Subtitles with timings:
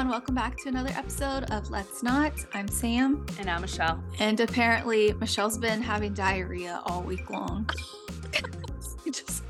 [0.00, 2.32] and welcome back to another episode of Let's Not.
[2.54, 3.26] I'm Sam.
[3.38, 4.02] And I'm Michelle.
[4.18, 7.68] And apparently, Michelle's been having diarrhea all week long.
[9.12, 9.42] just,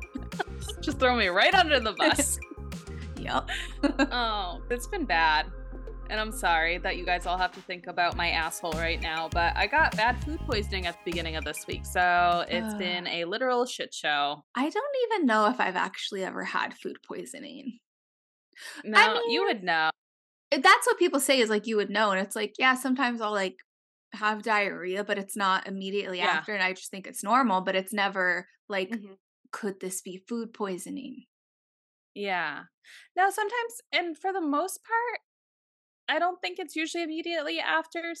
[0.80, 2.38] just throw me right under the bus.
[3.18, 3.46] yep.
[4.10, 5.52] oh, it's been bad.
[6.08, 9.28] And I'm sorry that you guys all have to think about my asshole right now,
[9.32, 11.84] but I got bad food poisoning at the beginning of this week.
[11.84, 14.44] So it's uh, been a literal shit show.
[14.54, 17.80] I don't even know if I've actually ever had food poisoning.
[18.84, 19.90] No, I mean, you would know.
[20.50, 22.10] That's what people say is like you would know.
[22.10, 23.56] And it's like, yeah, sometimes I'll like
[24.12, 26.26] have diarrhea, but it's not immediately yeah.
[26.26, 26.54] after.
[26.54, 29.14] And I just think it's normal, but it's never like, mm-hmm.
[29.52, 31.24] could this be food poisoning?
[32.14, 32.62] Yeah.
[33.16, 35.20] Now, sometimes, and for the most part,
[36.08, 38.14] I don't think it's usually immediately after,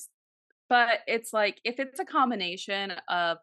[0.68, 3.38] but it's like if it's a combination of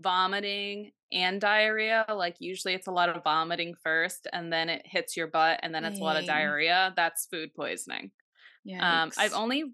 [0.00, 5.16] vomiting and diarrhea, like usually it's a lot of vomiting first and then it hits
[5.16, 8.10] your butt and then it's a lot of diarrhea, that's food poisoning.
[8.64, 9.02] Yeah.
[9.02, 9.64] Um, I've only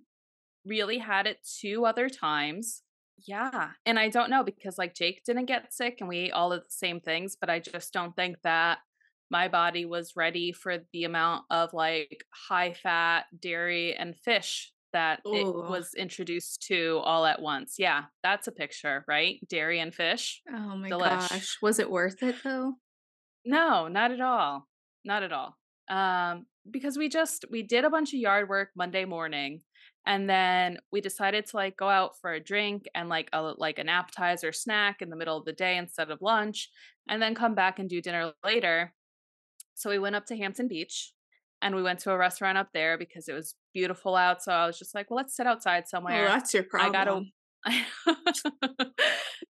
[0.65, 2.83] really had it two other times.
[3.27, 3.71] Yeah.
[3.87, 6.61] And I don't know because like Jake didn't get sick and we ate all of
[6.61, 8.79] the same things, but I just don't think that
[9.31, 15.21] my body was ready for the amount of like high fat dairy and fish that
[15.27, 15.35] Ooh.
[15.35, 17.75] it was introduced to all at once.
[17.79, 19.39] Yeah, that's a picture, right?
[19.49, 20.43] Dairy and fish.
[20.49, 21.31] Oh my Delish.
[21.31, 21.59] gosh.
[21.63, 22.75] Was it worth it though?
[23.45, 24.67] No, not at all.
[25.05, 25.57] Not at all.
[25.89, 29.63] Um because we just we did a bunch of yard work Monday morning
[30.07, 33.79] and then we decided to like go out for a drink and like a like
[33.79, 36.71] an appetizer snack in the middle of the day instead of lunch
[37.09, 38.93] and then come back and do dinner later.
[39.75, 41.13] So we went up to Hampton Beach
[41.63, 44.43] and we went to a restaurant up there because it was beautiful out.
[44.43, 46.27] So I was just like, well, let's sit outside oh, somewhere.
[46.27, 46.95] Oh, that's your problem.
[46.95, 47.25] I got a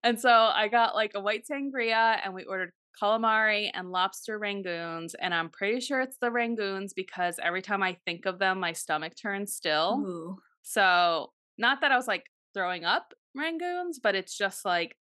[0.03, 5.15] and so I got like a white sangria and we ordered calamari and lobster rangoons.
[5.21, 8.73] And I'm pretty sure it's the rangoons because every time I think of them, my
[8.73, 10.03] stomach turns still.
[10.05, 10.39] Ooh.
[10.63, 14.97] So not that I was like throwing up rangoons, but it's just like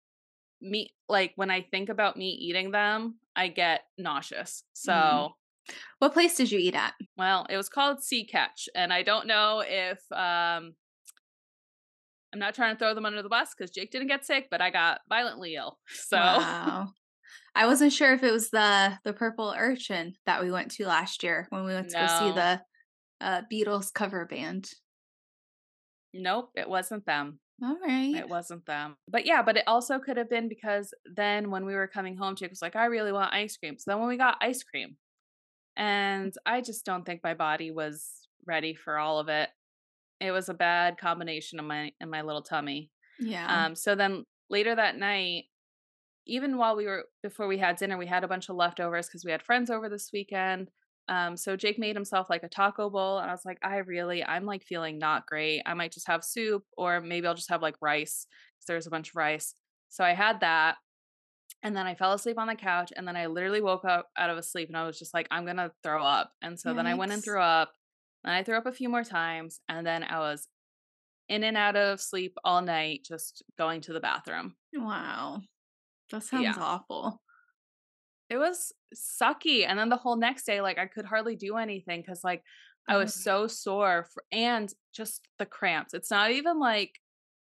[0.60, 0.92] me.
[1.08, 4.62] Like when I think about me eating them, I get nauseous.
[4.62, 4.74] Mm.
[4.74, 4.92] So.
[4.92, 5.30] Mm.
[5.98, 6.94] What place did you eat at?
[7.16, 10.74] Well, it was called Sea Ketch, and I don't know if um
[12.32, 14.62] I'm not trying to throw them under the bus because Jake didn't get sick, but
[14.62, 15.78] I got violently ill.
[15.88, 16.88] So wow.
[17.54, 21.22] I wasn't sure if it was the the purple urchin that we went to last
[21.22, 22.06] year when we went to no.
[22.06, 22.60] go see the
[23.20, 24.68] uh, Beatles cover band.
[26.14, 27.38] Nope, it wasn't them.
[27.62, 28.16] All right.
[28.16, 28.96] It wasn't them.
[29.08, 32.34] But yeah, but it also could have been because then when we were coming home,
[32.34, 33.76] Jake was like, I really want ice cream.
[33.78, 34.96] So then when we got ice cream,
[35.76, 39.48] and I just don't think my body was ready for all of it.
[40.20, 42.90] It was a bad combination of my in my little tummy.
[43.18, 43.66] Yeah.
[43.66, 45.44] Um so then later that night
[46.26, 49.24] even while we were before we had dinner, we had a bunch of leftovers because
[49.24, 50.70] we had friends over this weekend.
[51.08, 54.24] Um, so Jake made himself like a taco bowl, and I was like, I really,
[54.24, 55.62] I'm like feeling not great.
[55.66, 58.90] I might just have soup, or maybe I'll just have like rice because there's a
[58.90, 59.54] bunch of rice.
[59.88, 60.76] So I had that,
[61.62, 62.92] and then I fell asleep on the couch.
[62.96, 65.28] And then I literally woke up out of a sleep and I was just like,
[65.30, 66.32] I'm going to throw up.
[66.42, 66.76] And so Yikes.
[66.76, 67.72] then I went and threw up.
[68.24, 69.60] And I threw up a few more times.
[69.68, 70.48] And then I was
[71.28, 74.54] in and out of sleep all night, just going to the bathroom.
[74.74, 75.40] Wow.
[76.10, 76.54] That sounds yeah.
[76.58, 77.20] awful.
[78.28, 79.66] It was sucky.
[79.66, 82.42] And then the whole next day, like I could hardly do anything because like
[82.88, 85.94] I was so sore for, and just the cramps.
[85.94, 86.98] It's not even like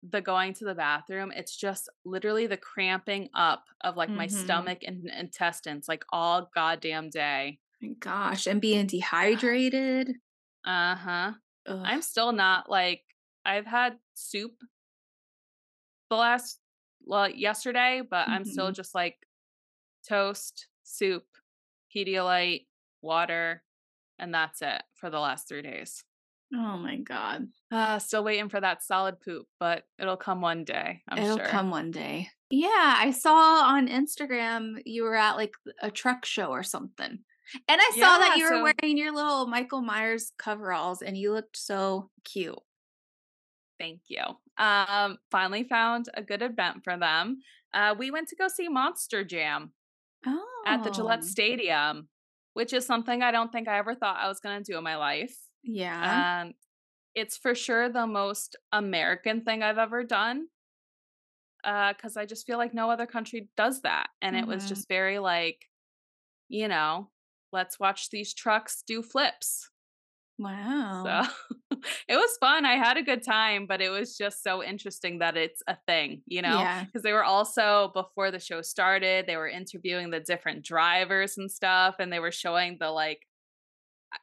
[0.09, 4.17] the going to the bathroom it's just literally the cramping up of like mm-hmm.
[4.17, 10.09] my stomach and intestines like all goddamn day my gosh and being dehydrated
[10.65, 11.31] uh-huh
[11.67, 11.81] Ugh.
[11.83, 13.01] i'm still not like
[13.45, 14.53] i've had soup
[16.09, 16.59] the last
[17.05, 18.33] well yesterday but mm-hmm.
[18.33, 18.73] i'm still mm-hmm.
[18.73, 19.17] just like
[20.07, 21.23] toast soup
[21.95, 22.65] pedialyte
[23.01, 23.63] water
[24.19, 26.03] and that's it for the last three days
[26.55, 27.47] Oh my god.
[27.71, 31.01] Uh, still waiting for that solid poop, but it'll come one day.
[31.07, 31.47] I'm it'll sure.
[31.47, 32.29] come one day.
[32.51, 37.19] Yeah, I saw on Instagram you were at like a truck show or something.
[37.67, 41.17] And I yeah, saw that you were so, wearing your little Michael Myers coveralls and
[41.17, 42.55] you looked so cute.
[43.79, 44.23] Thank you.
[44.57, 47.39] Um, finally found a good event for them.
[47.73, 49.73] Uh, we went to go see Monster Jam
[50.27, 50.63] oh.
[50.67, 51.27] at the Gillette oh.
[51.27, 52.07] Stadium,
[52.53, 54.83] which is something I don't think I ever thought I was going to do in
[54.83, 55.35] my life.
[55.63, 56.43] Yeah.
[56.43, 56.53] Um,
[57.15, 60.47] it's for sure the most American thing I've ever done.
[61.63, 64.07] Uh, because I just feel like no other country does that.
[64.21, 64.43] And mm-hmm.
[64.43, 64.73] it was mm-hmm.
[64.73, 65.65] just very like,
[66.49, 67.09] you know,
[67.53, 69.69] let's watch these trucks do flips.
[70.37, 71.03] Wow.
[71.05, 71.77] So
[72.07, 72.65] it was fun.
[72.65, 76.21] I had a good time, but it was just so interesting that it's a thing,
[76.25, 76.57] you know?
[76.81, 77.01] Because yeah.
[77.03, 81.95] they were also, before the show started, they were interviewing the different drivers and stuff,
[81.99, 83.21] and they were showing the like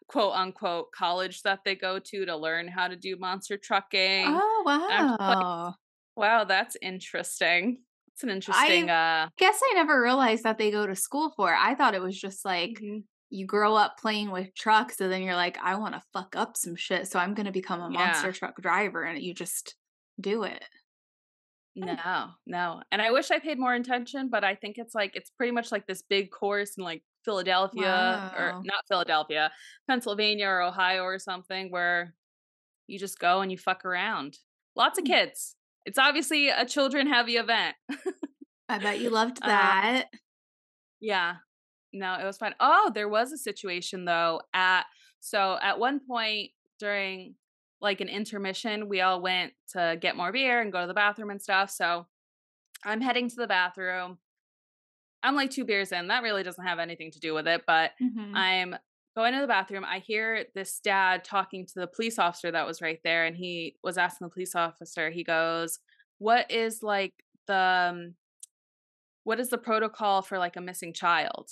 [0.09, 4.25] quote unquote college that they go to to learn how to do monster trucking.
[4.29, 5.17] Oh wow.
[5.19, 5.75] Like,
[6.17, 7.79] wow, that's interesting.
[8.15, 11.55] It's an interesting I uh guess I never realized that they go to school for.
[11.55, 12.99] I thought it was just like mm-hmm.
[13.31, 16.57] you grow up playing with trucks and then you're like, I want to fuck up
[16.57, 18.07] some shit, so I'm gonna become a Yeah.
[18.07, 19.75] monster truck driver and you just
[20.21, 20.65] do it.
[21.77, 22.83] No, no.
[22.91, 25.73] And I wish I paid more attention, but I think it's like it's pretty much
[25.73, 29.51] like this big course and like Philadelphia or not Philadelphia,
[29.89, 32.15] Pennsylvania or Ohio or something where
[32.89, 34.39] you just go and you fuck around.
[34.75, 35.09] Lots of Mm.
[35.09, 35.57] kids.
[35.87, 37.77] It's obviously a children heavy event.
[38.69, 40.07] I bet you loved Uh, that.
[41.01, 41.37] Yeah.
[41.93, 42.55] No, it was fun.
[42.61, 44.85] Oh, there was a situation though at
[45.21, 47.35] so at one point during
[47.81, 51.31] like an intermission, we all went to get more beer and go to the bathroom
[51.31, 51.71] and stuff.
[51.71, 52.07] So
[52.85, 54.19] I'm heading to the bathroom.
[55.23, 56.09] I'm like two beers in.
[56.09, 58.35] That really doesn't have anything to do with it, but Mhm.
[58.35, 58.77] I'm
[59.17, 59.85] going to the bathroom.
[59.85, 63.77] I hear this dad talking to the police officer that was right there, and he
[63.83, 65.79] was asking the police officer, he goes,
[66.19, 67.15] What is like
[67.47, 67.55] the
[67.93, 68.15] um,
[69.25, 71.51] what is the protocol for like a missing child?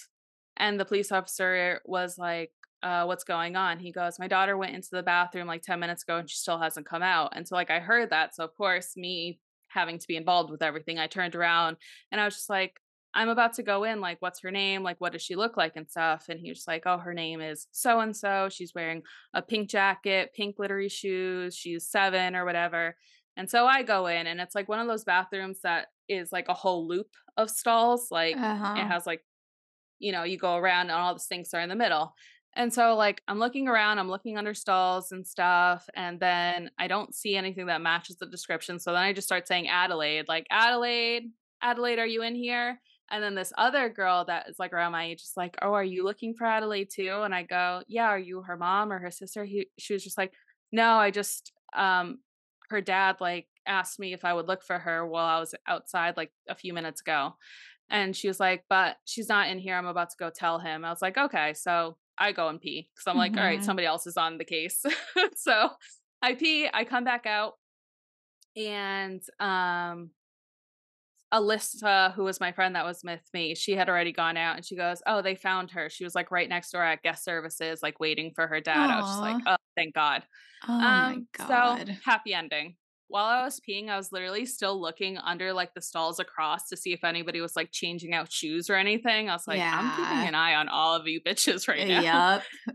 [0.57, 3.79] And the police officer was like, uh, what's going on?
[3.79, 6.59] He goes, My daughter went into the bathroom like 10 minutes ago and she still
[6.59, 7.33] hasn't come out.
[7.35, 8.35] And so, like, I heard that.
[8.35, 11.77] So, of course, me having to be involved with everything, I turned around
[12.11, 12.81] and I was just like,
[13.19, 14.01] I'm about to go in.
[14.01, 14.83] Like, what's her name?
[14.83, 16.27] Like, what does she look like and stuff?
[16.29, 18.49] And he was like, Oh, her name is so and so.
[18.51, 19.03] She's wearing
[19.35, 21.55] a pink jacket, pink glittery shoes.
[21.57, 22.97] She's seven or whatever.
[23.37, 26.49] And so I go in, and it's like one of those bathrooms that is like
[26.49, 28.09] a whole loop of stalls.
[28.11, 28.75] Like, it Uh-huh.
[28.77, 29.23] has like
[30.01, 32.15] you know, you go around and all the sinks are in the middle.
[32.55, 36.87] And so like I'm looking around, I'm looking under stalls and stuff, and then I
[36.87, 38.79] don't see anything that matches the description.
[38.79, 41.25] So then I just start saying Adelaide, like Adelaide,
[41.63, 42.81] Adelaide, are you in here?
[43.11, 45.85] And then this other girl that is like around my age is like, Oh, are
[45.85, 47.21] you looking for Adelaide too?
[47.23, 49.45] And I go, Yeah, are you her mom or her sister?
[49.45, 50.33] He she was just like,
[50.73, 52.19] No, I just um
[52.71, 56.17] her dad like asked me if I would look for her while I was outside
[56.17, 57.35] like a few minutes ago.
[57.91, 59.75] And she was like, but she's not in here.
[59.77, 60.85] I'm about to go tell him.
[60.85, 61.55] I was like, okay.
[61.55, 62.91] So I go and pee.
[62.97, 63.65] Cause I'm like, all right, Mhm.
[63.65, 64.85] somebody else is on the case.
[65.37, 65.71] so
[66.21, 67.55] I pee, I come back out,
[68.57, 70.11] and um
[71.33, 74.65] Alyssa, who was my friend that was with me, she had already gone out and
[74.65, 75.91] she goes, Oh, they found her.
[75.91, 78.91] She was like right next door at guest services, like waiting for her dad.
[78.91, 80.23] I was just like, Oh, thank God.
[80.67, 82.77] Oh my Um, so happy ending.
[83.11, 86.77] While I was peeing, I was literally still looking under like the stalls across to
[86.77, 89.31] see if anybody was like changing out shoes or anything.
[89.31, 92.01] I was like, I'm keeping an eye on all of you bitches right now.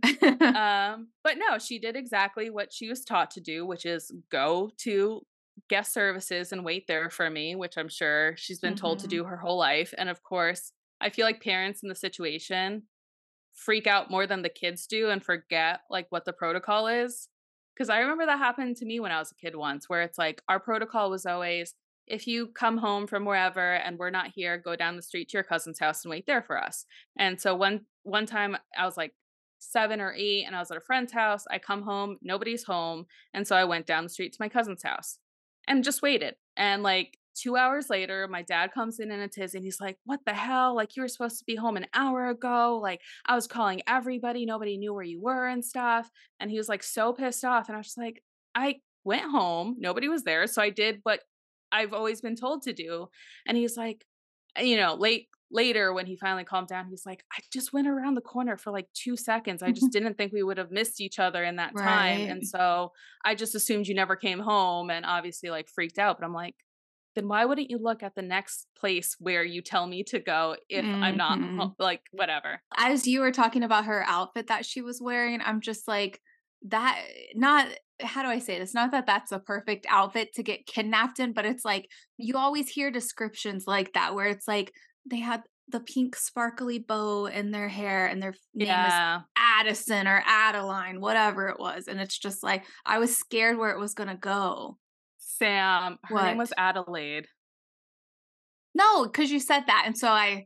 [0.04, 0.22] Yep.
[0.56, 4.72] Um, but no, she did exactly what she was taught to do, which is go
[4.80, 5.22] to
[5.70, 9.12] guest services and wait there for me, which I'm sure she's been told to Mhm.
[9.12, 9.94] do her whole life.
[9.98, 12.88] And of course, I feel like parents in the situation
[13.54, 17.30] freak out more than the kids do and forget like what the protocol is.
[17.78, 20.18] Cause I remember that happened to me when I was a kid once, where it's
[20.18, 24.58] like our protocol was always if you come home from wherever and we're not here,
[24.58, 26.86] go down the street to your cousin's house and wait there for us.
[27.18, 29.16] And so one one time I was like
[29.60, 31.46] seven or eight and I was at a friend's house.
[31.50, 33.06] I come home, nobody's home.
[33.34, 35.18] And so I went down the street to my cousin's house
[35.68, 36.36] and just waited.
[36.58, 40.20] And like two hours later, my dad comes in in a and he's like, What
[40.26, 40.76] the hell?
[40.76, 42.80] Like, you were supposed to be home an hour ago.
[42.82, 44.46] Like, I was calling everybody.
[44.46, 46.10] Nobody knew where you were and stuff.
[46.40, 47.68] And he was like so pissed off.
[47.68, 48.24] And I was just like,
[48.56, 49.76] I went home.
[49.80, 50.48] Nobody was there.
[50.48, 51.22] So I did what
[51.72, 53.08] I've always been told to do.
[53.46, 54.06] And he's like,
[54.60, 58.16] you know, late later when he finally calmed down, he's like, I just went around
[58.16, 59.64] the corner for like two seconds.
[59.64, 62.22] I just didn't think we would have missed each other in that time.
[62.22, 62.30] Right.
[62.30, 62.92] And so
[63.24, 66.18] I just assumed you never came home and obviously like freaked out.
[66.20, 66.56] But I'm like,
[67.16, 70.56] then why wouldn't you look at the next place where you tell me to go
[70.68, 71.74] if I'm not Mhm.
[71.78, 72.60] like whatever?
[72.76, 76.20] As you were talking about her outfit that she was wearing, I'm just like
[76.70, 77.00] that
[77.36, 77.68] not
[78.02, 78.74] how do I say this?
[78.74, 82.68] Not that that's a perfect outfit to get kidnapped in, but it's like you always
[82.68, 84.72] hear descriptions like that where it's like
[85.06, 89.22] they had the pink sparkly bow in their hair and their f- name is Yeah.
[89.38, 91.88] Addison or Adeline, whatever it was.
[91.88, 94.78] And it's just like I was scared where it was gonna go.
[95.18, 97.28] Sam, her name was Adelaide.
[98.76, 99.84] No, because you said that.
[99.86, 100.46] And so I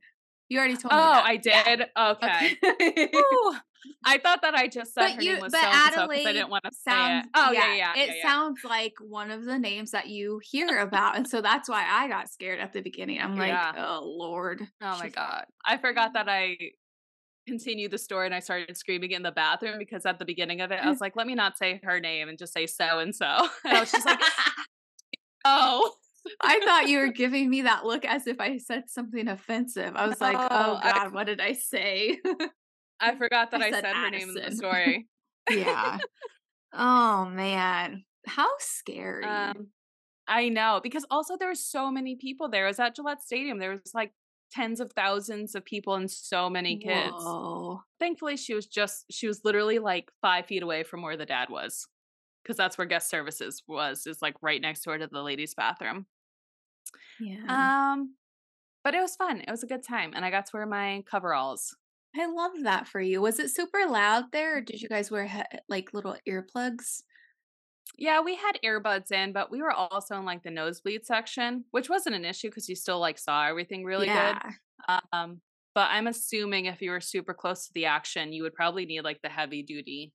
[0.49, 1.23] you already told Oh, me that.
[1.23, 1.75] Oh, I Yeah.
[1.75, 1.87] did.
[1.97, 2.57] Okay.
[2.63, 3.09] Okay.
[4.05, 6.49] I thought that I just said But her you, name was but so I didn't
[6.49, 7.25] want to say it.
[7.35, 8.21] Oh yeah, yeah, It yeah, yeah.
[8.23, 12.07] sounds like one of the names that you hear about, and so that's why I
[12.07, 13.21] got scared at the beginning.
[13.21, 13.73] I'm like, Yeah.
[13.77, 14.61] oh lord.
[14.81, 15.45] Oh my She's- god.
[15.65, 16.13] I forgot mm.
[16.13, 16.57] that I
[17.47, 20.71] continued the story and I started screaming in the bathroom because at the beginning of
[20.71, 20.89] it I mm.
[20.89, 23.25] was like, let me not say her name and just say so and so.
[23.63, 24.19] And I was just like,
[25.45, 25.93] oh.
[26.41, 29.95] I thought you were giving me that look as if I said something offensive.
[29.95, 32.19] I was like, No, oh I- god, what did I say?
[32.99, 35.07] I forgot that I, I said, said her name in the story.
[35.49, 35.97] yeah.
[36.73, 39.23] Oh man, how scary.
[39.23, 39.67] Um,
[40.27, 42.65] I know because also there were so many people there.
[42.65, 43.59] It was at Gillette Stadium.
[43.59, 44.11] There was like
[44.51, 47.13] tens of thousands of people and so many kids.
[47.13, 47.81] Whoa.
[47.99, 51.49] Thankfully, she was just she was literally like five feet away from where the dad
[51.49, 51.87] was,
[52.43, 54.05] because that's where guest services was.
[54.05, 56.05] Is like right next door to the ladies' bathroom.
[57.19, 57.91] Yeah.
[57.93, 58.15] Um,
[58.83, 59.41] but it was fun.
[59.41, 61.75] It was a good time, and I got to wear my coveralls.
[62.15, 63.21] I love that for you.
[63.21, 67.01] Was it super loud there, or did you guys wear like little earplugs?
[67.97, 71.89] Yeah, we had earbuds in, but we were also in like the nosebleed section, which
[71.89, 74.39] wasn't an issue because you still like saw everything really yeah.
[74.39, 74.99] good.
[75.11, 75.41] Um,
[75.73, 79.01] but I'm assuming if you were super close to the action, you would probably need
[79.01, 80.11] like the heavy duty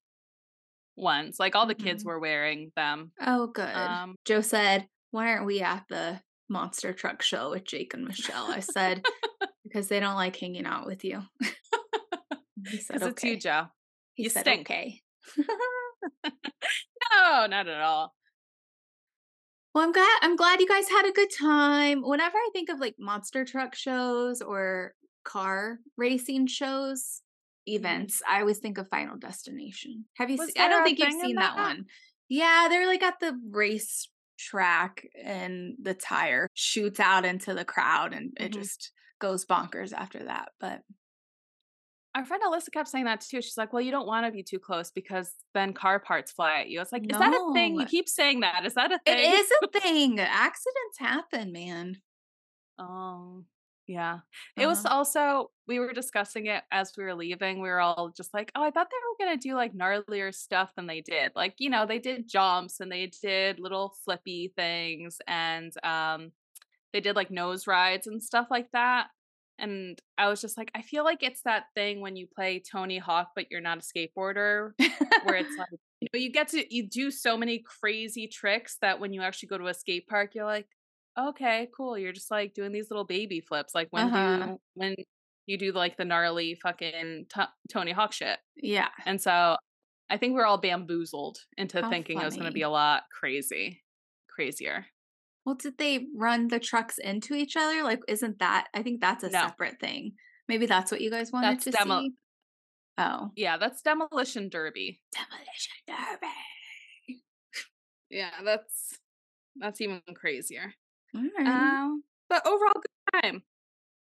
[0.97, 1.39] ones.
[1.39, 1.87] Like all the mm-hmm.
[1.87, 3.13] kids were wearing them.
[3.21, 3.75] Oh, good.
[3.75, 8.51] Um, Joe said, "Why aren't we at the monster truck show with Jake and Michelle?"
[8.51, 9.05] I said,
[9.65, 11.23] "Because they don't like hanging out with you."
[12.67, 13.67] he said, "Okay." It's you, Joe.
[14.15, 14.71] He you said, stink.
[14.71, 15.01] "Okay."
[16.25, 18.15] no, not at all.
[19.75, 22.03] Well, I'm glad I'm glad you guys had a good time.
[22.03, 24.95] Whenever I think of like monster truck shows or
[25.25, 27.23] car racing shows,
[27.69, 27.77] mm-hmm.
[27.77, 28.23] events.
[28.29, 30.05] I always think of Final Destination.
[30.17, 31.87] Have you seen I don't think you've seen that, that one.
[32.29, 34.09] Yeah, they're like at the race
[34.39, 38.45] track and the tire shoots out into the crowd and mm-hmm.
[38.45, 40.51] it just goes bonkers after that.
[40.61, 40.81] But
[42.15, 43.41] our friend Alyssa kept saying that too.
[43.41, 46.61] She's like, "Well, you don't want to be too close because then car parts fly
[46.61, 47.15] at you." It's like, no.
[47.15, 47.81] "Is that a thing?
[47.81, 48.67] You keep saying that.
[48.67, 50.21] Is that a thing?" It is a thing.
[50.21, 51.97] Accidents happen, man.
[52.79, 53.45] Oh,
[53.87, 54.21] yeah.
[54.57, 54.69] It uh-huh.
[54.69, 57.61] was also we were discussing it as we were leaving.
[57.61, 60.73] We were all just like, "Oh, I thought they were gonna do like gnarlier stuff
[60.77, 61.33] than they did.
[61.35, 66.33] Like, you know, they did jumps and they did little flippy things and um,
[66.93, 69.09] they did like nose rides and stuff like that."
[69.59, 72.99] And I was just like, I feel like it's that thing when you play Tony
[72.99, 74.73] Hawk, but you're not a skateboarder,
[75.25, 75.69] where it's like,
[76.01, 79.51] you know, you get to, you do so many crazy tricks that when you actually
[79.51, 80.67] go to a skate park, you're like,
[81.19, 81.99] okay, cool.
[81.99, 83.75] You're just like doing these little baby flips.
[83.75, 84.47] Like when uh-huh.
[84.47, 84.95] you, when
[85.47, 88.39] you do like the gnarly fucking t- Tony Hawk shit.
[88.57, 88.89] Yeah.
[89.07, 89.57] And so
[90.11, 92.25] I think we're all bamboozled into How thinking funny.
[92.25, 93.83] it was going to be a lot crazy,
[94.29, 94.87] crazier.
[95.45, 97.83] Well, did they run the trucks into each other?
[97.83, 98.69] Like, isn't that?
[98.75, 99.41] I think that's a no.
[99.41, 100.13] separate thing.
[100.49, 102.13] Maybe that's what you guys wanted that's to demo- see.
[102.99, 105.01] Oh, yeah, that's demolition derby.
[105.13, 106.21] Demolition
[107.09, 107.23] derby.
[108.11, 108.99] yeah, that's
[109.57, 110.75] that's even crazier.
[111.15, 113.43] Um, but overall, good time.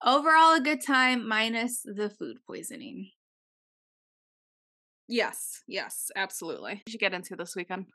[0.04, 3.10] Overall, a good time minus the food poisoning.
[5.08, 6.74] Yes, yes, absolutely.
[6.74, 7.86] Did You should get into this weekend.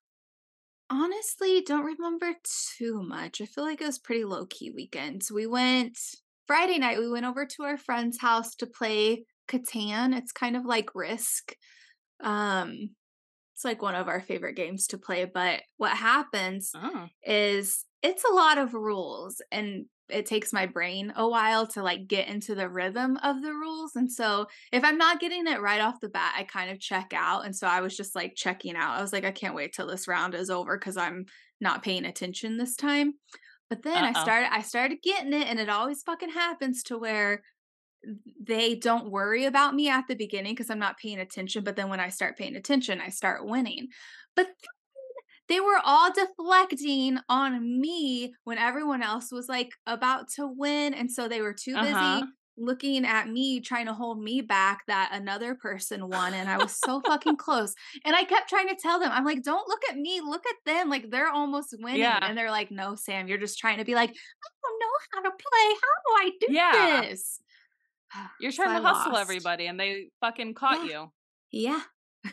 [0.90, 2.34] Honestly, don't remember
[2.78, 3.42] too much.
[3.42, 5.24] I feel like it was pretty low key weekend.
[5.34, 5.98] We went
[6.46, 10.16] Friday night, we went over to our friend's house to play Catan.
[10.16, 11.56] It's kind of like Risk.
[12.24, 12.92] Um
[13.54, 17.08] it's like one of our favorite games to play, but what happens oh.
[17.24, 22.08] is it's a lot of rules and it takes my brain a while to like
[22.08, 23.96] get into the rhythm of the rules.
[23.96, 27.12] And so if I'm not getting it right off the bat, I kind of check
[27.14, 27.46] out.
[27.46, 28.98] And so I was just like checking out.
[28.98, 31.26] I was like, I can't wait till this round is over because I'm
[31.60, 33.14] not paying attention this time.
[33.70, 34.12] But then Uh-oh.
[34.16, 37.42] I started I started getting it and it always fucking happens to where
[38.42, 41.64] they don't worry about me at the beginning because I'm not paying attention.
[41.64, 43.88] But then when I start paying attention, I start winning.
[44.36, 44.48] But
[45.50, 50.94] they were all deflecting on me when everyone else was like about to win.
[50.94, 52.26] And so they were too busy uh-huh.
[52.58, 56.34] looking at me, trying to hold me back that another person won.
[56.34, 57.74] And I was so fucking close.
[58.04, 60.56] And I kept trying to tell them, I'm like, don't look at me, look at
[60.66, 60.90] them.
[60.90, 62.02] Like they're almost winning.
[62.02, 62.20] Yeah.
[62.22, 65.22] And they're like, no, Sam, you're just trying to be like, I don't know how
[65.22, 65.76] to play.
[65.82, 67.02] How do I do yeah.
[67.02, 67.40] this?
[68.40, 69.22] You're trying so to I hustle lost.
[69.22, 71.08] everybody and they fucking caught yeah.
[71.52, 71.82] you.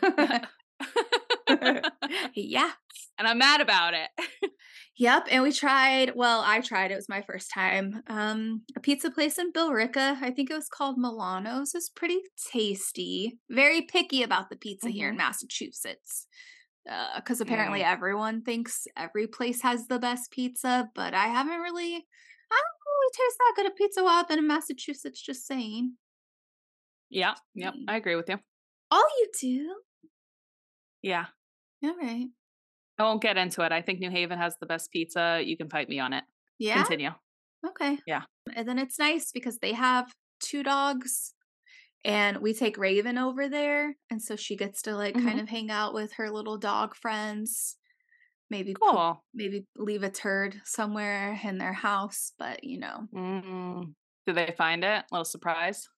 [0.00, 0.38] Yeah.
[2.34, 2.70] yeah.
[3.18, 4.10] And I'm mad about it.
[4.96, 5.26] yep.
[5.30, 8.02] And we tried, well, I tried, it was my first time.
[8.08, 10.18] Um, a pizza place in Billerica.
[10.20, 11.74] I think it was called Milano's.
[11.74, 12.18] It's pretty
[12.52, 13.38] tasty.
[13.50, 14.94] Very picky about the pizza mm-hmm.
[14.96, 15.26] here in mm-hmm.
[15.26, 16.26] Massachusetts.
[17.16, 17.90] Because uh, apparently mm.
[17.90, 23.12] everyone thinks every place has the best pizza, but I haven't really, I don't really
[23.16, 25.94] taste that good a pizza while I've been in Massachusetts, just saying.
[27.08, 27.84] Yeah, yep, mm.
[27.88, 28.38] I agree with you.
[28.90, 29.74] Oh, you do?
[31.00, 31.26] Yeah.
[31.84, 32.28] All right.
[32.98, 33.72] I won't get into it.
[33.72, 35.42] I think New Haven has the best pizza.
[35.44, 36.24] You can fight me on it.
[36.58, 36.76] Yeah.
[36.76, 37.10] Continue.
[37.66, 37.98] Okay.
[38.06, 38.22] Yeah.
[38.54, 41.34] And then it's nice because they have two dogs
[42.04, 43.96] and we take Raven over there.
[44.10, 45.26] And so she gets to like mm-hmm.
[45.26, 47.76] kind of hang out with her little dog friends.
[48.50, 49.24] Maybe cool.
[49.32, 53.08] maybe leave a turd somewhere in their house, but you know.
[53.14, 53.82] Mm-hmm.
[54.26, 54.88] Do they find it?
[54.88, 55.88] A little surprise?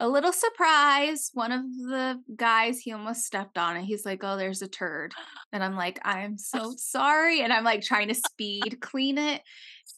[0.00, 1.30] A little surprise.
[1.34, 3.84] One of the guys, he almost stepped on it.
[3.84, 5.12] He's like, Oh, there's a turd.
[5.52, 7.42] And I'm like, I'm so sorry.
[7.42, 9.42] And I'm like trying to speed clean it.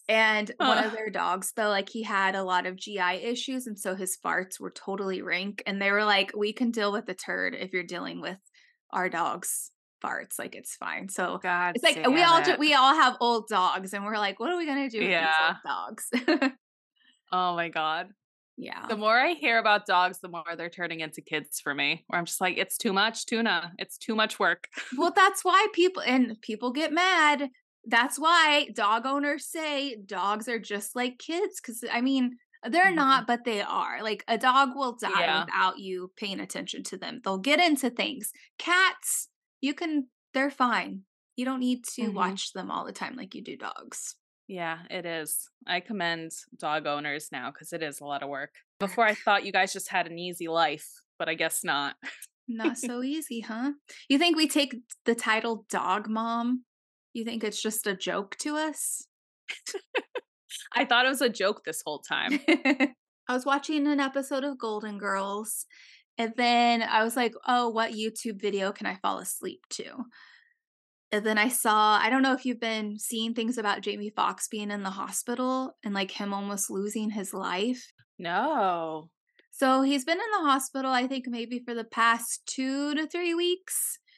[0.08, 3.66] And one of their dogs, though, like he had a lot of GI issues.
[3.66, 5.62] And so his farts were totally rank.
[5.66, 8.38] And they were like, We can deal with the turd if you're dealing with
[8.90, 9.70] our dog's
[10.02, 10.38] farts.
[10.38, 11.08] Like it's fine.
[11.08, 14.40] So God it's like we all do, we all have old dogs and we're like,
[14.40, 15.56] what are we gonna do with yeah.
[15.64, 16.52] these old dogs?
[17.32, 18.08] oh my God.
[18.56, 18.86] Yeah.
[18.88, 22.04] The more I hear about dogs, the more they're turning into kids for me.
[22.06, 23.72] Where I'm just like, it's too much tuna.
[23.78, 24.68] It's too much work.
[24.96, 27.48] well, that's why people and people get mad.
[27.86, 31.60] That's why dog owners say dogs are just like kids.
[31.60, 32.36] Cause I mean,
[32.68, 32.94] they're mm-hmm.
[32.94, 34.02] not, but they are.
[34.02, 35.44] Like a dog will die yeah.
[35.44, 37.20] without you paying attention to them.
[37.24, 38.32] They'll get into things.
[38.58, 39.28] Cats,
[39.60, 41.00] you can, they're fine.
[41.36, 42.14] You don't need to mm-hmm.
[42.14, 44.14] watch them all the time like you do dogs.
[44.52, 45.48] Yeah, it is.
[45.66, 48.50] I commend dog owners now because it is a lot of work.
[48.78, 50.86] Before I thought you guys just had an easy life,
[51.18, 51.94] but I guess not.
[52.46, 53.70] not so easy, huh?
[54.10, 54.74] You think we take
[55.06, 56.64] the title dog mom?
[57.14, 59.06] You think it's just a joke to us?
[60.76, 62.38] I thought it was a joke this whole time.
[62.48, 65.64] I was watching an episode of Golden Girls
[66.18, 70.04] and then I was like, oh, what YouTube video can I fall asleep to?
[71.12, 74.48] And then I saw, I don't know if you've been seeing things about Jamie Foxx
[74.48, 77.92] being in the hospital and like him almost losing his life.
[78.18, 79.10] No.
[79.50, 83.34] So he's been in the hospital, I think maybe for the past two to three
[83.34, 83.98] weeks.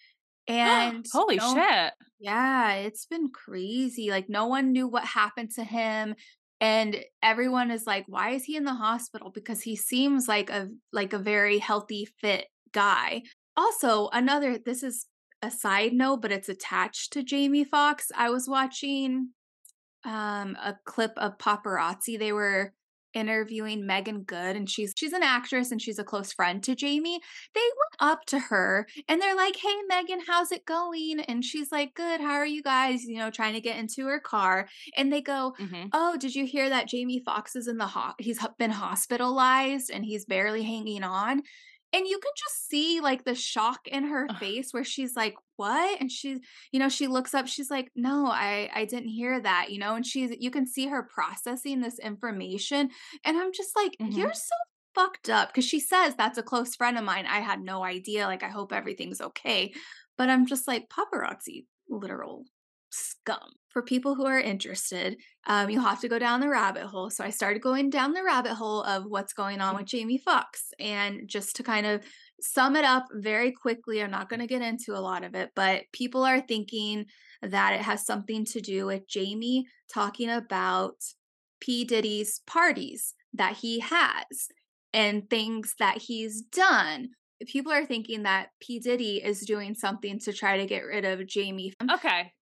[0.47, 1.95] And holy no, shit.
[2.21, 4.11] Yeah, it's been crazy.
[4.11, 6.17] Like no one knew what happened to him.
[6.61, 9.31] And everyone is like, why is he in the hospital?
[9.31, 13.23] Because he seems like a like a very healthy, fit guy.
[13.57, 15.07] Also, another this is
[15.45, 18.11] a side note, but it's attached to Jamie Foxx.
[18.17, 19.31] I was watching
[20.05, 22.19] um, a clip of paparazzi.
[22.19, 22.73] They were
[23.15, 27.21] interviewing Meagan Good and she's she's an actress and she's a close friend to Jamie.
[27.55, 31.71] They went up to her and they're like, "Hey Megan, how's it going?" And she's
[31.71, 32.21] like, "Good.
[32.21, 34.69] How are you guys?" You know, trying to get into her car.
[34.97, 35.87] And they go, mm-hmm.
[35.93, 40.05] "Oh, did you hear that Jamie Foxx is in the ho- he's been hospitalized and
[40.05, 41.43] he's barely hanging on?"
[41.95, 46.01] And you can just see like the shock in her face where she's like what
[46.01, 46.39] and she's
[46.73, 49.95] you know she looks up she's like no i i didn't hear that you know
[49.95, 52.91] and she's you can see her processing this information
[53.25, 54.19] and i'm just like mm-hmm.
[54.19, 54.55] you're so
[54.95, 58.27] fucked up because she says that's a close friend of mine i had no idea
[58.27, 59.73] like i hope everything's okay
[60.19, 62.45] but i'm just like paparazzi literal
[62.95, 63.51] scum.
[63.75, 65.17] For people who are interested,
[65.49, 67.11] um, you'll have to go down the rabbit hole.
[67.11, 70.73] So I started going down the rabbit hole of what's going on with Jamie Foxx.
[70.79, 72.05] And just to kind of
[72.41, 75.51] sum it up very quickly, I'm not going to get into a lot of it,
[75.57, 77.07] but people are thinking
[77.43, 80.95] that it has something to do with Jamie talking about
[81.61, 81.85] P.
[81.85, 84.49] Diddy's parties that he has
[84.93, 87.09] and things that he's done
[87.49, 91.27] people are thinking that P Diddy is doing something to try to get rid of
[91.27, 91.75] Jamie.
[91.93, 92.33] Okay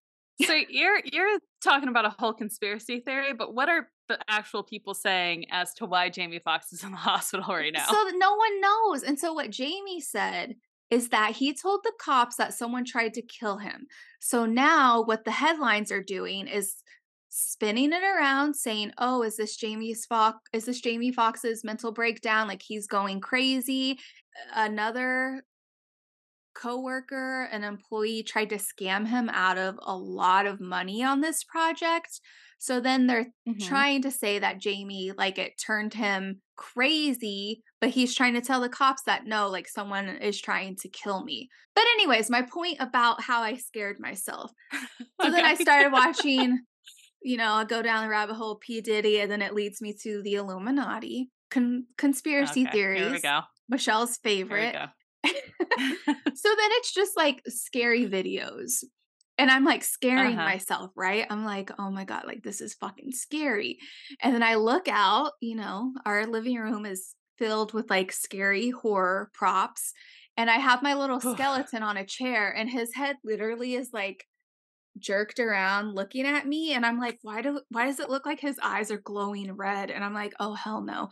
[0.41, 4.95] so you're you're talking about a whole conspiracy theory, but what are the actual people
[4.95, 7.87] saying as to why Jamie Foxx is in the hospital right now?
[7.87, 9.03] So no one knows.
[9.03, 10.57] And so what Jamie said
[10.91, 13.87] is that he told the cops that someone tried to kill him.
[14.21, 16.75] So now what the headlines are doing is
[17.31, 22.49] spinning it around saying, "Oh, is this Jamie's Fox is this Jamie Foxx's mental breakdown
[22.49, 23.99] like he's going crazy?"
[24.55, 25.45] Another
[26.55, 31.45] coworker, an employee tried to scam him out of a lot of money on this
[31.45, 32.21] project.
[32.59, 33.59] So then they're mm-hmm.
[33.59, 38.61] trying to say that Jamie, like, it turned him crazy, but he's trying to tell
[38.61, 41.49] the cops that no, like, someone is trying to kill me.
[41.75, 44.53] But, anyways, my point about how I scared myself.
[45.21, 45.37] So okay.
[45.37, 46.59] then I started watching,
[47.23, 48.81] you know, I go down the rabbit hole, P.
[48.81, 51.31] Diddy, and then it leads me to the Illuminati.
[51.49, 53.23] Con- conspiracy okay, theories.
[53.69, 54.75] Michelle's favorite.
[55.25, 58.85] so then it's just like scary videos.
[59.39, 60.45] And I'm like scaring uh-huh.
[60.45, 61.27] myself, right?
[61.31, 63.79] I'm like, oh my God, like this is fucking scary.
[64.21, 68.71] And then I look out, you know, our living room is filled with like scary
[68.71, 69.93] horror props.
[70.37, 74.27] And I have my little skeleton on a chair, and his head literally is like
[74.99, 78.41] jerked around looking at me and i'm like why do why does it look like
[78.41, 81.09] his eyes are glowing red and i'm like oh hell no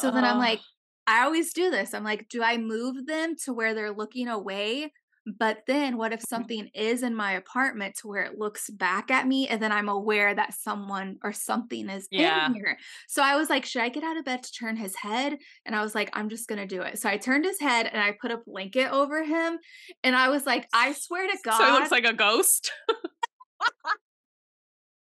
[0.00, 0.58] so then i'm like
[1.06, 1.94] I always do this.
[1.94, 4.92] I'm like, do I move them to where they're looking away?
[5.38, 6.34] But then what if mm-hmm.
[6.34, 9.88] something is in my apartment to where it looks back at me and then I'm
[9.88, 12.46] aware that someone or something is yeah.
[12.46, 12.78] in here?
[13.06, 15.36] So I was like, should I get out of bed to turn his head?
[15.66, 16.98] And I was like, I'm just going to do it.
[16.98, 19.58] So I turned his head and I put a blanket over him.
[20.02, 21.58] And I was like, I swear to God.
[21.60, 22.72] So he looks like a ghost.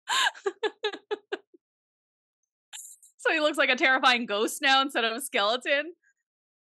[3.19, 5.93] So he looks like a terrifying ghost now instead of a skeleton.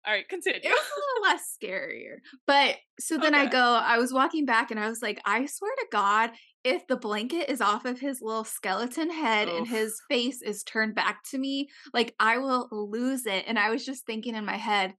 [0.06, 0.60] All right, continue.
[0.64, 2.18] It was a little less scarier.
[2.46, 3.44] But so then okay.
[3.44, 6.32] I go, I was walking back and I was like, I swear to God,
[6.64, 9.58] if the blanket is off of his little skeleton head Oof.
[9.58, 13.46] and his face is turned back to me, like I will lose it.
[13.48, 14.94] And I was just thinking in my head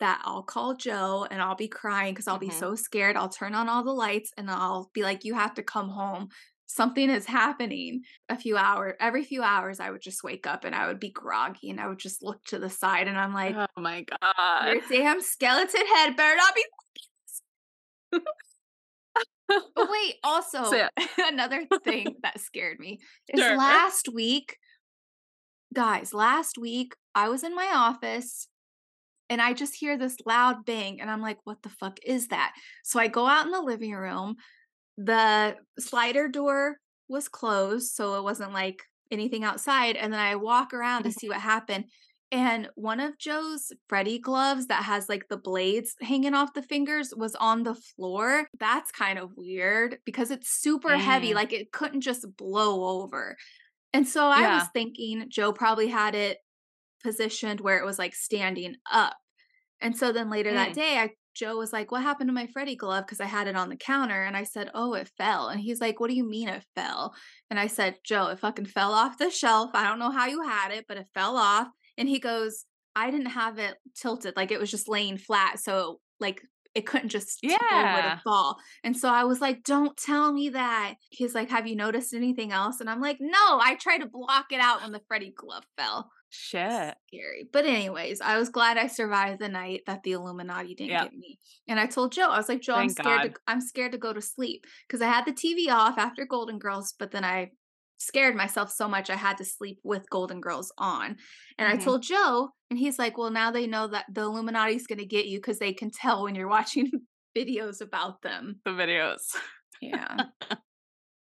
[0.00, 2.48] that I'll call Joe and I'll be crying because I'll mm-hmm.
[2.48, 3.16] be so scared.
[3.16, 6.28] I'll turn on all the lights and I'll be like, You have to come home
[6.68, 10.74] something is happening a few hours every few hours i would just wake up and
[10.74, 13.56] i would be groggy and i would just look to the side and i'm like
[13.56, 16.64] oh my god your damn skeleton head better not be
[19.48, 20.88] but wait also so, yeah.
[21.28, 23.56] another thing that scared me is sure.
[23.56, 24.58] last week
[25.72, 28.46] guys last week i was in my office
[29.30, 32.54] and I just hear this loud bang, and I'm like, what the fuck is that?
[32.82, 34.36] So I go out in the living room
[34.98, 36.76] the slider door
[37.08, 39.96] was closed, so it wasn't like anything outside.
[39.96, 41.18] And then I walk around to mm-hmm.
[41.18, 41.84] see what happened.
[42.30, 47.14] And one of Joe's Freddy gloves that has like the blades hanging off the fingers
[47.16, 48.46] was on the floor.
[48.60, 50.98] That's kind of weird because it's super mm.
[50.98, 51.32] heavy.
[51.32, 53.36] Like it couldn't just blow over.
[53.94, 54.58] And so I yeah.
[54.58, 56.36] was thinking Joe probably had it
[57.02, 59.16] positioned where it was like standing up.
[59.80, 60.54] And so then later mm.
[60.54, 63.04] that day, I Joe was like, What happened to my Freddy glove?
[63.06, 64.24] Because I had it on the counter.
[64.24, 65.48] And I said, Oh, it fell.
[65.48, 67.14] And he's like, What do you mean it fell?
[67.50, 69.70] And I said, Joe, it fucking fell off the shelf.
[69.74, 71.68] I don't know how you had it, but it fell off.
[71.96, 72.64] And he goes,
[72.96, 74.34] I didn't have it tilted.
[74.36, 75.60] Like it was just laying flat.
[75.60, 76.42] So, like,
[76.74, 78.18] it couldn't just yeah.
[78.24, 78.58] fall.
[78.84, 80.94] And so I was like, don't tell me that.
[81.10, 82.80] He's like, have you noticed anything else?
[82.80, 86.10] And I'm like, no, I tried to block it out when the Freddy glove fell.
[86.30, 86.94] Shit.
[87.08, 87.48] Scary.
[87.52, 91.04] But anyways, I was glad I survived the night that the Illuminati didn't yep.
[91.04, 91.38] get me.
[91.66, 93.34] And I told Joe, I was like, Joe, Thank I'm scared God.
[93.34, 94.64] to I'm scared to go to sleep.
[94.86, 97.52] Because I had the TV off after Golden Girls, but then I
[97.98, 101.16] scared myself so much I had to sleep with Golden Girls on.
[101.58, 101.80] And mm-hmm.
[101.80, 105.26] I told Joe, and he's like, Well, now they know that the Illuminati's gonna get
[105.26, 106.90] you because they can tell when you're watching
[107.36, 108.60] videos about them.
[108.64, 109.22] The videos.
[109.80, 110.16] Yeah.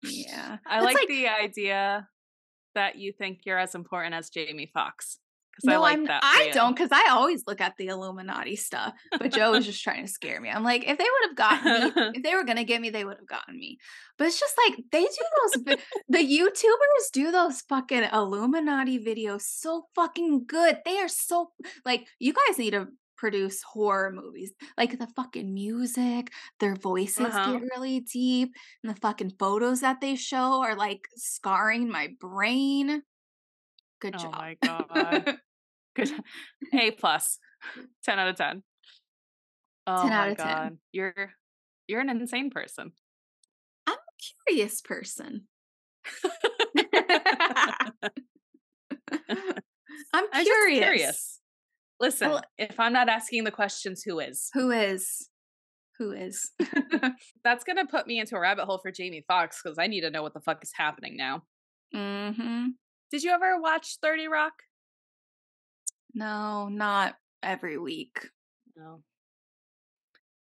[0.03, 0.57] yeah.
[0.67, 2.07] I like, like the idea
[2.75, 5.19] that you think you're as important as Jamie Foxx?
[5.63, 6.21] No, I like I'm, that.
[6.23, 8.93] I don't, because I always look at the Illuminati stuff.
[9.11, 10.49] But Joe was just trying to scare me.
[10.49, 13.05] I'm like, if they would have gotten me, if they were gonna get me, they
[13.05, 13.77] would have gotten me.
[14.17, 15.77] But it's just like they do those.
[16.09, 20.79] the YouTubers do those fucking Illuminati videos so fucking good.
[20.85, 21.51] They are so
[21.85, 22.87] like you guys need to
[23.21, 24.51] produce horror movies.
[24.79, 27.53] Like the fucking music, their voices uh-huh.
[27.53, 33.03] get really deep, and the fucking photos that they show are like scarring my brain.
[34.01, 34.33] Good job.
[34.33, 35.37] Oh my god.
[35.95, 36.09] Good.
[36.73, 37.37] A plus.
[38.05, 38.63] 10 out of 10.
[39.85, 40.63] Oh 10 out of god.
[40.63, 40.79] 10.
[40.91, 41.31] You're
[41.87, 42.91] you're an insane person.
[43.85, 43.97] I'm a
[44.47, 45.47] curious person.
[50.13, 50.47] I'm curious.
[50.73, 51.40] I'm curious.
[52.01, 54.49] Listen, well, if I'm not asking the questions, who is?
[54.55, 55.29] Who is?
[55.99, 56.49] Who is?
[57.43, 60.09] That's gonna put me into a rabbit hole for Jamie Foxx because I need to
[60.09, 61.43] know what the fuck is happening now.
[61.95, 62.69] Mm-hmm.
[63.11, 64.53] Did you ever watch 30 Rock?
[66.15, 68.29] No, not every week.
[68.75, 69.03] No.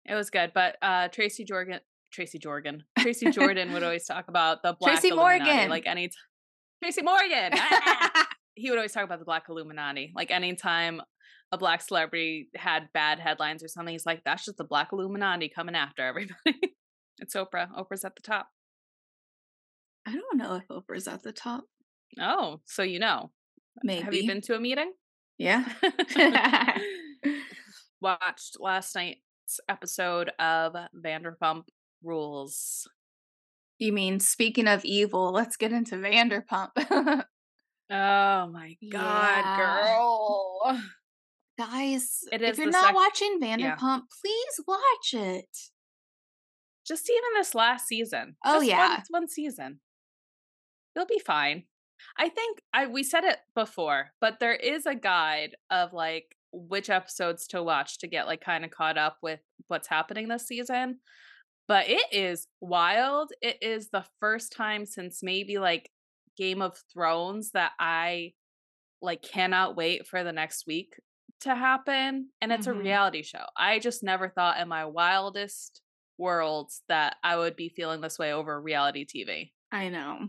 [0.07, 1.81] It was good, but uh Tracy Jordan
[2.15, 2.85] Tracy Jordan.
[2.99, 5.69] Tracy Jordan would always talk about the black Tracy Illuminati, Morgan.
[5.69, 6.15] like any t-
[6.83, 7.53] Tracy Morgan.
[8.55, 10.12] he would always talk about the black Illuminati.
[10.15, 11.03] Like anytime
[11.53, 15.51] a black celebrity had bad headlines or something, he's like, that's just the black Illuminati
[15.51, 16.35] coming after everybody.
[17.19, 17.69] it's Oprah.
[17.79, 18.49] Oprah's at the top.
[20.07, 21.65] I don't know if Oprah's at the top.
[22.19, 23.31] Oh, so you know.
[23.85, 24.03] Maybe.
[24.03, 24.93] Have you been to a meeting?
[25.38, 25.65] Yeah.
[28.01, 31.65] Watched last night's episode of Vanderpump
[32.03, 32.88] Rules.
[33.79, 36.71] You mean speaking of evil, let's get into Vanderpump.
[36.77, 37.23] oh
[37.91, 39.57] my god, yeah.
[39.57, 40.81] girl.
[41.59, 43.99] Guys, if you're not sec- watching Vanderpump, yeah.
[44.21, 45.59] please watch it.
[46.87, 48.37] Just even this last season.
[48.45, 49.81] Oh Just yeah, one, one season.
[50.97, 51.65] You'll be fine.
[52.19, 56.91] I think I we said it before, but there is a guide of like which
[56.91, 60.99] episodes to watch to get like kind of caught up with what's happening this season.
[61.69, 63.33] But it is wild.
[63.41, 65.91] It is the first time since maybe like
[66.37, 68.33] Game of Thrones that I
[69.01, 70.95] like cannot wait for the next week
[71.42, 72.78] to happen and it's mm-hmm.
[72.78, 73.44] a reality show.
[73.57, 75.81] I just never thought in my wildest
[76.18, 79.50] worlds that I would be feeling this way over reality TV.
[79.70, 80.28] I know.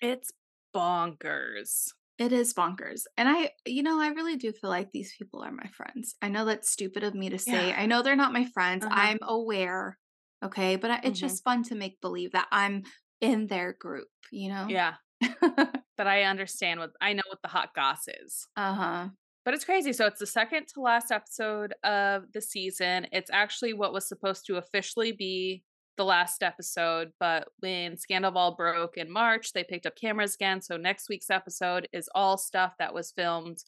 [0.00, 0.32] It's
[0.74, 1.88] bonkers.
[2.18, 3.02] It is bonkers.
[3.16, 6.14] And I, you know, I really do feel like these people are my friends.
[6.20, 7.68] I know that's stupid of me to say.
[7.68, 7.76] Yeah.
[7.78, 8.84] I know they're not my friends.
[8.84, 8.94] Uh-huh.
[8.94, 9.98] I'm aware.
[10.44, 10.76] Okay.
[10.76, 11.28] But it's mm-hmm.
[11.28, 12.82] just fun to make believe that I'm
[13.20, 14.66] in their group, you know?
[14.68, 14.94] Yeah.
[15.20, 18.46] that I understand what I know what the hot goss is.
[18.56, 19.08] Uh huh.
[19.44, 19.92] But it's crazy.
[19.92, 23.06] So it's the second to last episode of the season.
[23.10, 25.62] It's actually what was supposed to officially be
[25.96, 30.62] the last episode, but when Scandoval broke in March, they picked up cameras again.
[30.62, 33.58] So next week's episode is all stuff that was filmed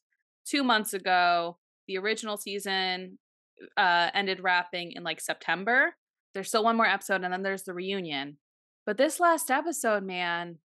[0.46, 1.58] two months ago.
[1.88, 3.18] The original season
[3.76, 5.94] uh, ended wrapping in like September.
[6.32, 8.38] There's still one more episode, and then there's the reunion.
[8.86, 10.56] But this last episode, man,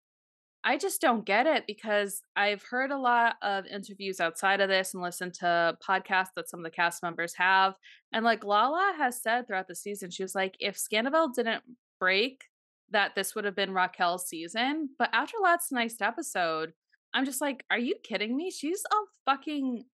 [0.68, 4.94] I just don't get it because I've heard a lot of interviews outside of this
[4.94, 7.76] and listened to podcasts that some of the cast members have.
[8.12, 11.64] And like Lala has said throughout the season, she was like, if Scandoval didn't
[12.02, 12.44] break,
[12.92, 14.90] that this would have been Raquel's season.
[15.00, 16.74] But after last night's episode,
[17.14, 18.52] I'm just like, are you kidding me?
[18.52, 19.86] She's a fucking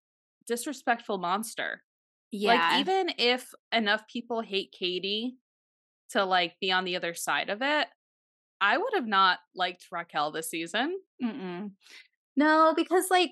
[0.47, 1.83] disrespectful monster.
[2.31, 2.55] Yeah.
[2.55, 5.37] Like, even if enough people hate Katie
[6.13, 7.89] to like be on the other side of it,
[8.63, 10.97] I would have not liked Raquel this season.
[11.23, 11.73] Mm-mm.
[12.37, 13.31] No, because like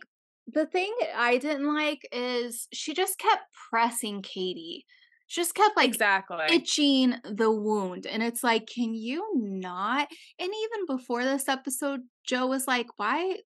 [0.53, 4.85] the thing I didn't like is she just kept pressing Katie.
[5.29, 8.07] She just kept like exactly itching the wound.
[8.07, 10.09] And it's like, can you not?
[10.41, 13.37] And even before this episode, Joe was like, why?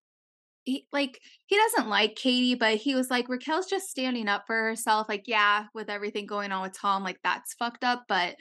[0.63, 4.57] He, like he doesn't like Katie, but he was like Raquel's just standing up for
[4.57, 5.11] herself.
[5.11, 8.05] Like, yeah, with everything going on with Tom, like that's fucked up.
[8.09, 8.37] But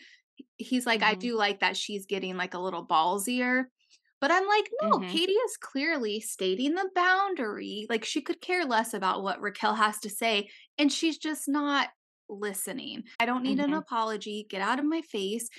[0.58, 1.12] he's like, mm-hmm.
[1.12, 3.65] I do like that she's getting like a little ballsier.
[4.22, 5.10] But I'm like, no, mm-hmm.
[5.10, 7.88] Katie is clearly stating the boundary.
[7.89, 11.89] Like she could care less about what Raquel has to say, and she's just not
[12.30, 13.04] listening.
[13.19, 13.74] I don't need mm-hmm.
[13.74, 14.48] an apology.
[14.50, 15.50] Get out of my face.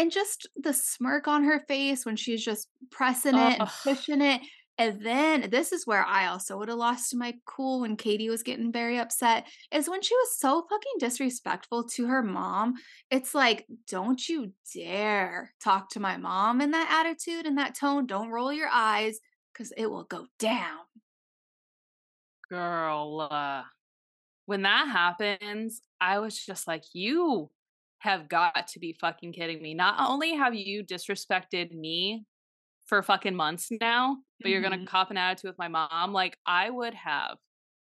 [0.00, 4.40] And just the smirk on her face when she's just pressing it and pushing it.
[4.78, 8.44] And then this is where I also would have lost my cool when Katie was
[8.44, 12.74] getting very upset is when she was so fucking disrespectful to her mom.
[13.10, 18.06] It's like, don't you dare talk to my mom in that attitude and that tone.
[18.06, 19.18] Don't roll your eyes
[19.52, 20.78] because it will go down.
[22.48, 23.62] Girl, uh,
[24.46, 27.50] when that happens, I was just like, you
[27.98, 29.74] have got to be fucking kidding me.
[29.74, 32.24] Not only have you disrespected me
[32.88, 34.52] for fucking months now, but mm-hmm.
[34.52, 36.12] you're gonna cop an attitude with my mom.
[36.12, 37.36] Like I would have,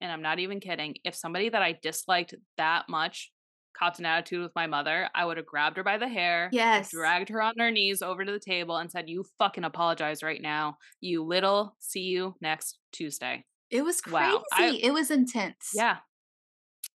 [0.01, 3.33] and I'm not even kidding, if somebody that I disliked that much
[3.79, 6.91] copped an attitude with my mother, I would have grabbed her by the hair, yes,
[6.91, 10.43] dragged her on her knees over to the table and said, You fucking apologize right
[10.43, 10.79] now.
[11.01, 13.45] You little see you next Tuesday.
[13.71, 14.15] It was crazy.
[14.15, 14.43] Wow.
[14.53, 15.73] I, it was intense.
[15.75, 15.99] Yeah.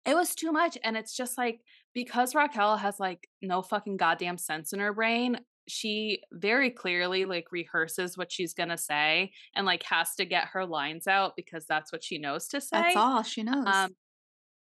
[0.05, 0.77] It was too much.
[0.83, 1.61] And it's just like
[1.93, 7.47] because Raquel has like no fucking goddamn sense in her brain, she very clearly like
[7.51, 11.91] rehearses what she's gonna say and like has to get her lines out because that's
[11.91, 12.77] what she knows to say.
[12.77, 13.65] That's all she knows.
[13.67, 13.95] Um,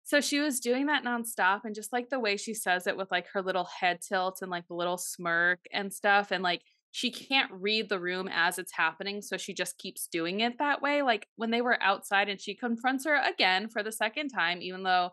[0.03, 3.11] so she was doing that nonstop, and just like the way she says it with
[3.11, 7.13] like her little head tilt and like the little smirk and stuff, and like she
[7.13, 11.03] can't read the room as it's happening, so she just keeps doing it that way.
[11.03, 14.83] Like when they were outside and she confronts her again for the second time, even
[14.83, 15.11] though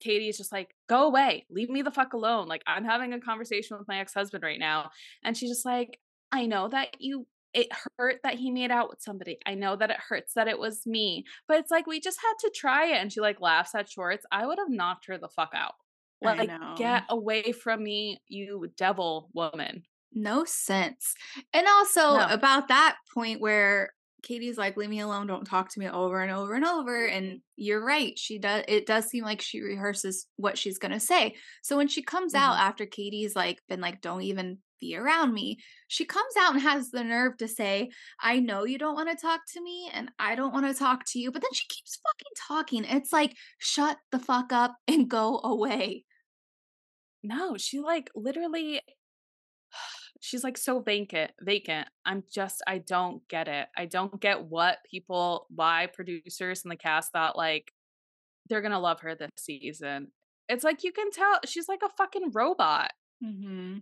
[0.00, 2.48] Katie is just like, go away, leave me the fuck alone.
[2.48, 4.90] Like, I'm having a conversation with my ex husband right now.
[5.22, 5.98] And she's just like,
[6.32, 9.38] I know that you, it hurt that he made out with somebody.
[9.46, 12.34] I know that it hurts that it was me, but it's like, we just had
[12.40, 13.00] to try it.
[13.00, 14.26] And she like laughs at Schwartz.
[14.32, 15.74] I would have knocked her the fuck out.
[16.20, 19.82] Like, get away from me, you devil woman.
[20.12, 21.14] No sense.
[21.52, 22.26] And also no.
[22.30, 23.92] about that point where
[24.22, 27.06] Katie's like, leave me alone, don't talk to me over and over and over.
[27.06, 27.36] And mm-hmm.
[27.56, 28.18] you're right.
[28.18, 31.34] She does it does seem like she rehearses what she's gonna say.
[31.62, 32.42] So when she comes mm-hmm.
[32.42, 35.58] out after Katie's like been like, don't even be around me,
[35.88, 39.16] she comes out and has the nerve to say, I know you don't want to
[39.16, 41.30] talk to me and I don't want to talk to you.
[41.30, 42.96] But then she keeps fucking talking.
[42.96, 46.04] It's like, shut the fuck up and go away.
[47.22, 48.80] No, she like literally
[50.22, 53.66] she's like so vacant vacant i'm just i don't get it.
[53.76, 57.72] I don't get what people why producers and the cast thought like
[58.48, 60.08] they're gonna love her this season.
[60.48, 62.92] It's like you can tell she's like a fucking robot.
[63.24, 63.78] Mm-hmm.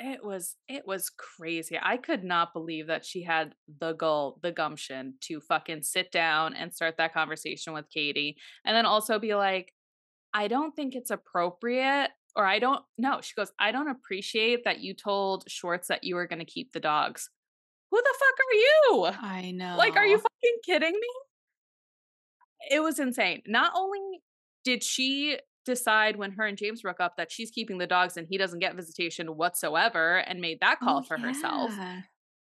[0.00, 1.78] it was it was crazy.
[1.80, 6.54] I could not believe that she had the goal the gumption to fucking sit down
[6.54, 9.72] and start that conversation with katie and then also be like
[10.32, 13.20] I don't think it's appropriate or I don't know.
[13.22, 16.72] She goes, I don't appreciate that you told Schwartz that you were going to keep
[16.72, 17.30] the dogs.
[17.90, 19.06] Who the fuck are you?
[19.22, 19.76] I know.
[19.76, 21.08] Like, are you fucking kidding me?
[22.70, 23.42] It was insane.
[23.46, 24.00] Not only
[24.64, 28.26] did she decide when her and James broke up that she's keeping the dogs and
[28.28, 31.26] he doesn't get visitation whatsoever and made that oh, call oh, for yeah.
[31.26, 31.72] herself.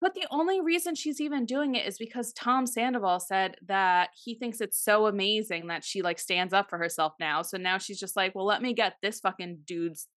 [0.03, 4.35] But the only reason she's even doing it is because Tom Sandoval said that he
[4.35, 7.41] thinks it's so amazing that she like stands up for herself now.
[7.41, 10.09] So now she's just like, well, let me get this fucking dude's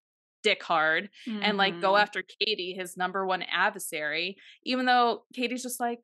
[0.42, 1.40] dick hard mm-hmm.
[1.40, 2.02] and like go mm-hmm.
[2.02, 6.00] after Katie, his number one adversary, even though Katie's just like,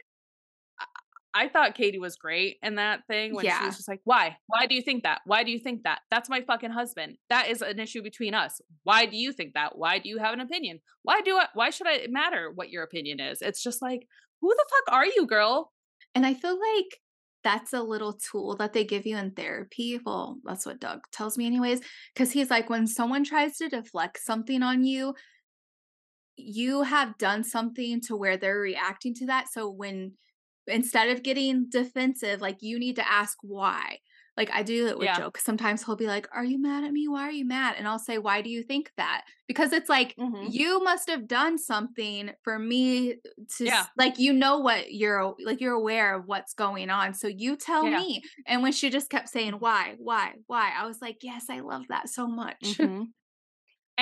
[1.35, 3.59] I thought Katie was great in that thing when yeah.
[3.59, 4.37] she was just like, "Why?
[4.49, 5.21] Why do you think that?
[5.25, 6.01] Why do you think that?
[6.11, 7.17] That's my fucking husband.
[7.31, 8.61] That is an issue between us.
[8.85, 9.79] Why do you think that?
[9.79, 10.81] Why do you have an opinion?
[11.03, 11.47] Why do I?
[11.55, 13.41] Why should I matter what your opinion is?
[13.41, 14.07] It's just like,
[14.41, 15.73] who the fuck are you, girl?
[16.15, 16.99] And I feel like
[17.45, 19.99] that's a little tool that they give you in therapy.
[20.05, 21.81] Well, that's what Doug tells me, anyways.
[22.15, 25.15] Because he's like, when someone tries to deflect something on you,
[26.37, 29.47] you have done something to where they're reacting to that.
[29.53, 30.13] So when
[30.67, 33.99] instead of getting defensive, like you need to ask why.
[34.35, 35.19] Like I do it with yeah.
[35.19, 35.45] jokes.
[35.45, 37.07] Sometimes he'll be like, Are you mad at me?
[37.07, 37.75] Why are you mad?
[37.77, 39.25] And I'll say, Why do you think that?
[39.47, 40.47] Because it's like, mm-hmm.
[40.49, 43.17] you must have done something for me
[43.59, 43.87] to yeah.
[43.97, 47.13] like you know what you're like you're aware of what's going on.
[47.13, 47.99] So you tell yeah.
[47.99, 48.23] me.
[48.47, 50.73] And when she just kept saying, Why, why, why?
[50.79, 52.63] I was like, Yes, I love that so much.
[52.63, 53.03] Mm-hmm.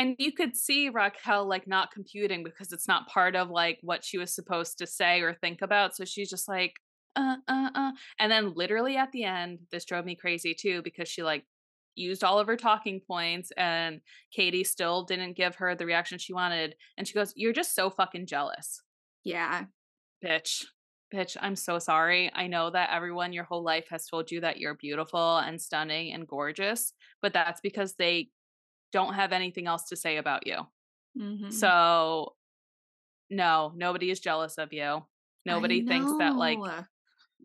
[0.01, 4.03] And you could see Raquel like not computing because it's not part of like what
[4.03, 5.95] she was supposed to say or think about.
[5.95, 6.73] So she's just like,
[7.17, 7.93] uh, uh, uh.
[8.19, 11.45] And then literally at the end, this drove me crazy too because she like
[11.97, 14.01] used all of her talking points and
[14.35, 16.77] Katie still didn't give her the reaction she wanted.
[16.97, 18.81] And she goes, You're just so fucking jealous.
[19.23, 19.65] Yeah.
[20.25, 20.65] Bitch.
[21.15, 22.31] Bitch, I'm so sorry.
[22.35, 26.15] I know that everyone your whole life has told you that you're beautiful and stunning
[26.15, 28.31] and gorgeous, but that's because they
[28.92, 30.59] don't have anything else to say about you.
[31.18, 31.50] Mm-hmm.
[31.50, 32.35] So,
[33.29, 35.05] no, nobody is jealous of you.
[35.46, 36.59] Nobody thinks that like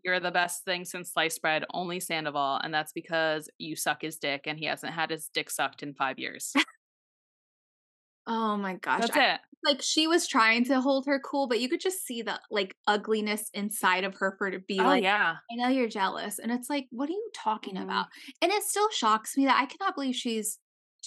[0.04, 4.16] you're the best thing since sliced bread, only Sandoval, and that's because you suck his
[4.16, 6.52] dick and he hasn't had his dick sucked in five years.
[8.26, 9.00] oh my gosh.
[9.00, 9.40] That's I, it.
[9.64, 12.76] Like she was trying to hold her cool, but you could just see the like
[12.86, 16.38] ugliness inside of her for to be oh, like, yeah, I know you're jealous.
[16.38, 17.84] And it's like, what are you talking mm-hmm.
[17.84, 18.06] about?
[18.40, 20.58] And it still shocks me that I cannot believe she's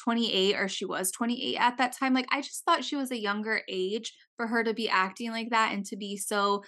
[0.04, 2.14] 28 or she was 28 at that time.
[2.14, 5.50] Like I just thought she was a younger age for her to be acting like
[5.52, 6.64] that and to be so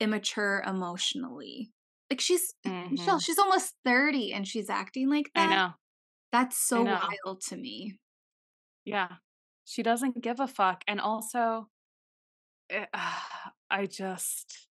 [0.00, 1.70] immature emotionally.
[2.10, 2.94] Like she's mm-hmm.
[2.94, 5.48] Michelle, she's almost 30 and she's acting like that.
[5.48, 5.70] I know.
[6.32, 7.98] That's so wild to me.
[8.84, 9.08] Yeah.
[9.64, 10.82] She doesn't give a fuck.
[10.88, 11.68] And also,
[12.68, 13.18] it, uh,
[13.70, 14.68] I just,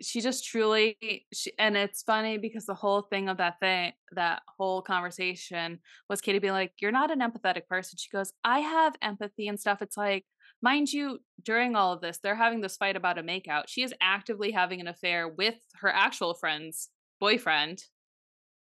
[0.00, 0.96] she just truly,
[1.32, 6.20] she, and it's funny because the whole thing of that thing, that whole conversation was
[6.20, 7.96] Katie being like, You're not an empathetic person.
[7.98, 9.82] She goes, I have empathy and stuff.
[9.82, 10.24] It's like,
[10.62, 13.64] Mind you, during all of this, they're having this fight about a makeout.
[13.68, 16.88] She is actively having an affair with her actual friend's
[17.20, 17.82] boyfriend,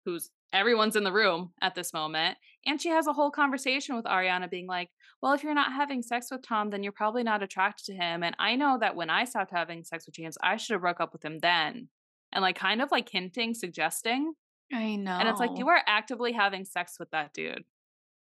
[0.06, 2.38] who's everyone's in the room at this moment.
[2.65, 4.89] And she has a whole conversation with Ariana being like,
[5.21, 8.23] Well, if you're not having sex with Tom, then you're probably not attracted to him.
[8.23, 10.99] And I know that when I stopped having sex with James, I should have broke
[10.99, 11.88] up with him then.
[12.31, 14.33] And like kind of like hinting, suggesting.
[14.71, 15.12] I know.
[15.12, 17.63] And it's like you are actively having sex with that dude.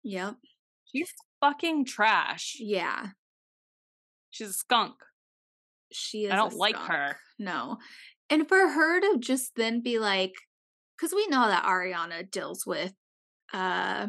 [0.03, 0.35] Yep.
[0.85, 2.55] She's fucking trash.
[2.59, 3.07] Yeah.
[4.31, 4.95] She's a skunk.
[5.91, 6.31] She is.
[6.31, 7.17] I don't like her.
[7.37, 7.77] No.
[8.29, 10.33] And for her to just then be like,
[10.99, 12.93] because we know that Ariana deals with
[13.53, 14.07] uh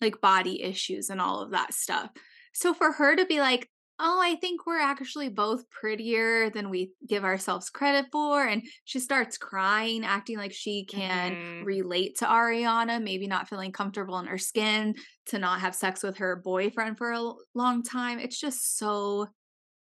[0.00, 2.10] like body issues and all of that stuff.
[2.54, 3.68] So for her to be like,
[4.02, 8.42] oh, I think we're actually both prettier than we give ourselves credit for.
[8.42, 11.64] And she starts crying, acting like she can mm-hmm.
[11.64, 14.94] relate to Ariana, maybe not feeling comfortable in her skin,
[15.26, 18.18] to not have sex with her boyfriend for a long time.
[18.18, 19.26] It's just so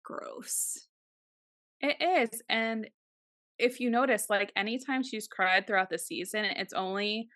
[0.02, 0.78] gross.
[1.80, 2.42] It is.
[2.48, 2.88] And
[3.58, 7.28] if you notice, like anytime she's cried throughout the season, it's only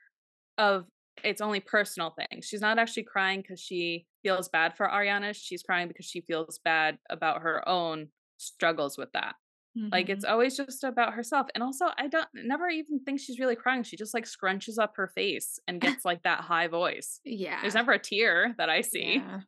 [0.58, 0.86] of
[1.22, 2.46] it's only personal things.
[2.46, 5.34] She's not actually crying because she feels bad for Ariana.
[5.34, 8.08] She's crying because she feels bad about her own
[8.38, 9.34] struggles with that.
[9.76, 9.88] Mm-hmm.
[9.92, 10.32] Like it's mm-hmm.
[10.32, 11.48] always just about herself.
[11.54, 13.82] And also I don't never even think she's really crying.
[13.82, 17.20] She just like scrunches up her face and gets like that high voice.
[17.24, 17.60] Yeah.
[17.60, 19.16] There's never a tear that I see.
[19.16, 19.40] Yeah.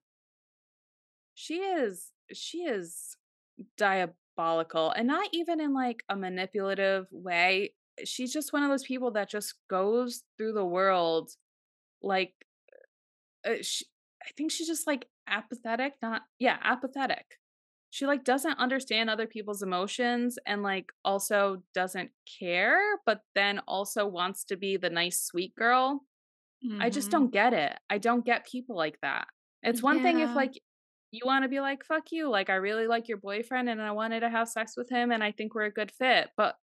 [1.35, 3.17] She is she is
[3.77, 7.75] diabolical and not even in like a manipulative way.
[8.05, 11.31] She's just one of those people that just goes through the world
[12.03, 12.35] like
[13.47, 13.87] uh, she,
[14.23, 17.25] I think she's just like apathetic, not yeah, apathetic.
[17.91, 22.11] She like doesn't understand other people's emotions and like also doesn't
[22.41, 26.03] care, but then also wants to be the nice sweet girl.
[26.65, 26.83] Mm-hmm.
[26.83, 27.21] I just mm-hmm.
[27.21, 27.79] don't get it.
[27.89, 29.29] I don't get people like that.
[29.63, 30.03] It's one yeah.
[30.03, 30.61] thing if like
[31.15, 32.29] you want to be like, fuck you.
[32.29, 35.23] Like, I really like your boyfriend and I wanted to have sex with him and
[35.23, 36.31] I think we're a good fit.
[36.37, 36.57] But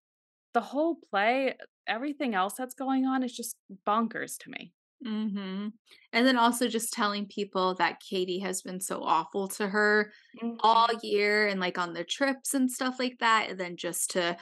[0.54, 1.56] the whole play,
[1.88, 3.56] everything else that's going on is just
[3.88, 4.74] bonkers to me.
[5.06, 5.70] Mm-hmm.
[6.14, 10.58] And then also just telling people that Katie has been so awful to her mm-hmm.
[10.60, 13.48] all year and like on the trips and stuff like that.
[13.50, 14.38] And then just to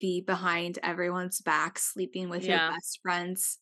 [0.00, 2.66] be behind everyone's back, sleeping with yeah.
[2.66, 3.58] your best friend's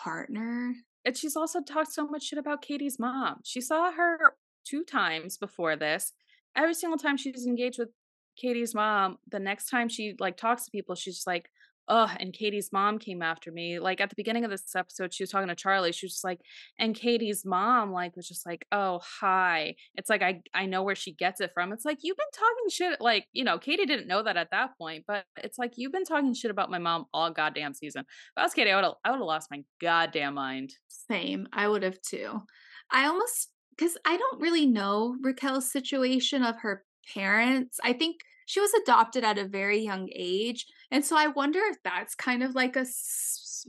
[0.00, 0.74] partner.
[1.04, 3.40] And she's also talked so much shit about Katie's mom.
[3.44, 4.34] She saw her
[4.68, 6.12] two times before this.
[6.56, 7.90] Every single time she's engaged with
[8.36, 11.48] Katie's mom, the next time she like talks to people, she's just like,
[11.88, 13.78] oh, and Katie's mom came after me.
[13.78, 15.92] Like at the beginning of this episode, she was talking to Charlie.
[15.92, 16.40] She was just like,
[16.78, 19.74] and Katie's mom, like, was just like, oh, hi.
[19.94, 21.72] It's like I I know where she gets it from.
[21.72, 23.00] It's like you've been talking shit.
[23.00, 26.04] Like, you know, Katie didn't know that at that point, but it's like you've been
[26.04, 28.02] talking shit about my mom all goddamn season.
[28.02, 30.74] If I was Katie, I would I would have lost my goddamn mind.
[30.88, 31.48] Same.
[31.52, 32.42] I would have too.
[32.90, 37.78] I almost because I don't really know Raquel's situation of her parents.
[37.82, 38.16] I think
[38.46, 40.66] she was adopted at a very young age.
[40.90, 42.86] And so I wonder if that's kind of like a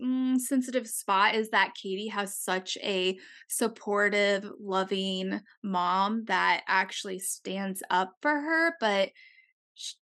[0.01, 3.17] mm, sensitive spot is that Katie has such a
[3.49, 8.73] supportive, loving mom that actually stands up for her.
[8.79, 9.09] But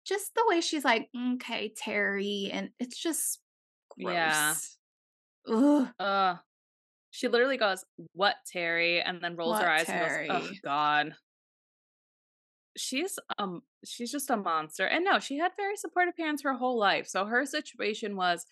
[0.05, 3.39] just the way she's like, okay, Terry, and it's just
[3.89, 4.13] gross.
[4.13, 4.55] Yeah.
[5.49, 5.87] Ugh.
[5.99, 6.35] Uh,
[7.17, 10.27] she literally goes, "What, Terry?" and then rolls what, her eyes Terry?
[10.27, 11.13] and goes, "Oh God."
[12.77, 14.85] she's um she's just a monster.
[14.85, 17.07] And no, she had very supportive parents her whole life.
[17.07, 18.45] So her situation was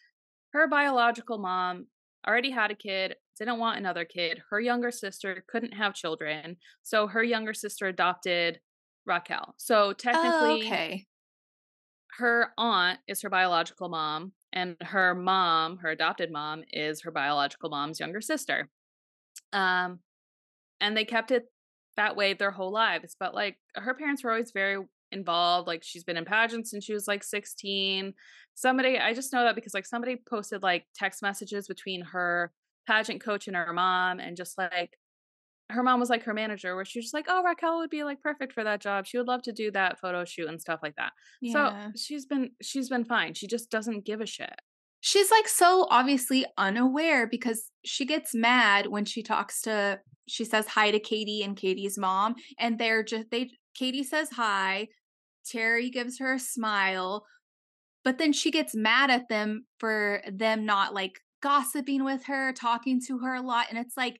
[0.51, 1.87] her biological mom
[2.27, 4.41] already had a kid, didn't want another kid.
[4.49, 6.57] Her younger sister couldn't have children.
[6.81, 8.59] So her younger sister adopted
[9.05, 9.53] Raquel.
[9.57, 11.05] So technically oh, okay.
[12.17, 17.69] her aunt is her biological mom and her mom, her adopted mom is her biological
[17.69, 18.69] mom's younger sister.
[19.53, 19.99] Um
[20.81, 21.45] and they kept it
[21.97, 23.15] that way their whole lives.
[23.19, 24.77] But like her parents were always very
[25.11, 25.67] involved.
[25.67, 28.13] Like she's been in pageants since she was like 16.
[28.53, 32.51] Somebody, I just know that because like somebody posted like text messages between her
[32.87, 34.97] pageant coach and her mom, and just like
[35.69, 38.03] her mom was like her manager, where she was just like, "Oh, Raquel would be
[38.03, 39.05] like perfect for that job.
[39.05, 41.11] She would love to do that photo shoot and stuff like that."
[41.41, 41.53] Yeah.
[41.53, 43.33] So she's been she's been fine.
[43.33, 44.53] She just doesn't give a shit.
[45.01, 50.67] She's like so obviously unaware because she gets mad when she talks to she says
[50.67, 54.87] hi to Katie and Katie's mom, and they're just they Katie says hi,
[55.45, 57.25] Terry gives her a smile,
[58.03, 63.01] but then she gets mad at them for them not like gossiping with her, talking
[63.07, 64.19] to her a lot, and it's like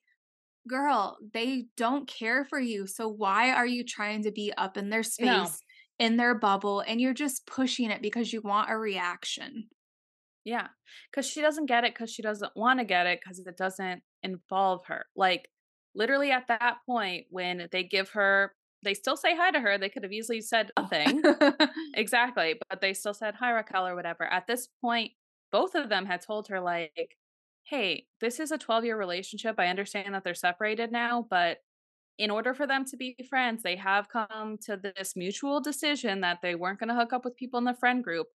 [0.68, 2.88] girl, they don't care for you.
[2.88, 5.48] So why are you trying to be up in their space, no.
[6.00, 9.70] in their bubble, and you're just pushing it because you want a reaction?
[10.44, 10.68] Yeah,
[11.12, 14.04] because she doesn't get it because she doesn't want to get it because it doesn't
[14.22, 15.06] involve her.
[15.16, 15.50] Like
[15.96, 18.52] literally at that point when they give her
[18.86, 19.78] they still say hi to her.
[19.78, 20.84] They could have easily said oh.
[20.84, 21.22] nothing.
[21.96, 22.56] exactly.
[22.70, 24.24] But they still said hi, Raquel, or whatever.
[24.24, 25.12] At this point,
[25.52, 27.18] both of them had told her, like,
[27.66, 29.56] hey, this is a 12 year relationship.
[29.58, 31.58] I understand that they're separated now, but
[32.18, 36.40] in order for them to be friends, they have come to this mutual decision that
[36.42, 38.28] they weren't going to hook up with people in the friend group.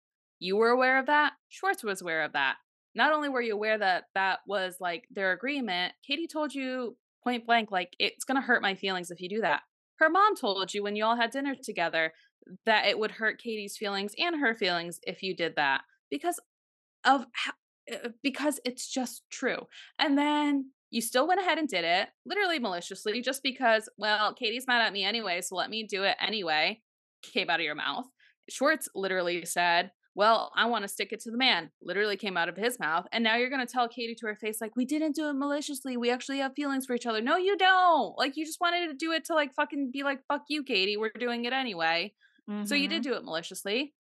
[0.41, 1.35] You were aware of that.
[1.49, 2.57] Schwartz was aware of that.
[2.95, 7.47] Not only were you aware that that was like their agreement, Katie told you point
[7.47, 9.61] blank, like, it's going to hurt my feelings if you do that.
[9.99, 12.13] Her mom told you when you all had dinner together
[12.67, 16.41] that it would hurt Katie's feelings and her feelings if you did that because
[17.05, 17.53] of how,
[18.23, 19.67] because it's just true.
[19.99, 24.67] And then you still went ahead and did it, literally maliciously, just because, well, Katie's
[24.67, 26.81] mad at me anyway, so let me do it anyway,
[27.23, 28.07] came out of your mouth.
[28.49, 32.49] Schwartz literally said, well, I want to stick it to the man, literally came out
[32.49, 33.07] of his mouth.
[33.13, 35.35] And now you're going to tell Katie to her face, like, we didn't do it
[35.35, 35.97] maliciously.
[35.97, 37.21] We actually have feelings for each other.
[37.21, 38.19] No, you don't.
[38.19, 40.97] Like, you just wanted to do it to, like, fucking be like, fuck you, Katie.
[40.97, 42.15] We're doing it anyway.
[42.51, 42.65] Mm-hmm.
[42.65, 43.13] So you did mm-hmm.
[43.13, 43.95] do it maliciously.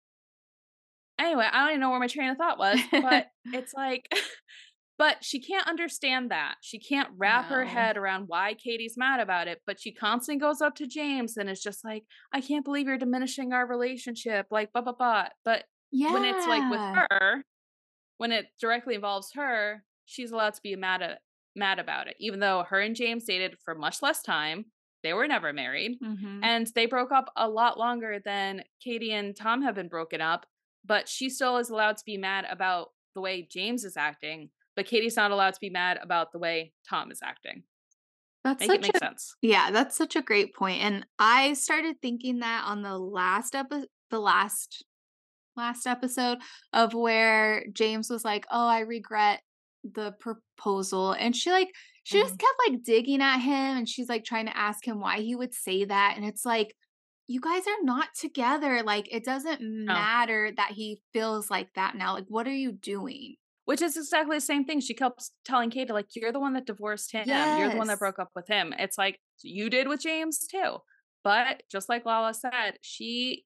[1.19, 4.11] Anyway, I don't even know where my train of thought was, but it's like,
[4.97, 6.55] but she can't understand that.
[6.61, 7.57] She can't wrap no.
[7.57, 11.37] her head around why Katie's mad about it, but she constantly goes up to James
[11.37, 12.03] and is just like,
[12.33, 15.27] I can't believe you're diminishing our relationship, like, blah, blah, blah.
[15.43, 16.11] But yeah.
[16.11, 17.45] When it's like with her,
[18.17, 21.19] when it directly involves her, she's allowed to be mad at
[21.55, 24.65] mad about it, even though her and James dated for much less time.
[25.03, 25.99] They were never married.
[26.03, 26.43] Mm-hmm.
[26.43, 30.47] And they broke up a lot longer than Katie and Tom have been broken up.
[30.85, 34.49] But she still is allowed to be mad about the way James is acting.
[34.75, 37.63] But Katie's not allowed to be mad about the way Tom is acting.
[38.43, 39.35] That's make such it make a, sense.
[39.41, 40.83] Yeah, that's such a great point.
[40.83, 44.85] And I started thinking that on the last episode, the last
[45.57, 46.37] last episode
[46.71, 49.41] of where James was like, "Oh, I regret
[49.83, 51.69] the proposal." And she like
[52.03, 52.27] she mm-hmm.
[52.27, 55.35] just kept like digging at him and she's like trying to ask him why he
[55.35, 56.75] would say that and it's like
[57.27, 58.83] you guys are not together.
[58.83, 62.13] Like it doesn't matter that he feels like that now.
[62.13, 63.35] Like what are you doing?
[63.65, 64.79] Which is exactly the same thing.
[64.79, 67.23] She kept telling Kate, like, you're the one that divorced him.
[67.27, 67.59] Yes.
[67.59, 68.75] You're the one that broke up with him.
[68.77, 70.77] It's like you did with James too.
[71.23, 73.43] But just like Lala said, she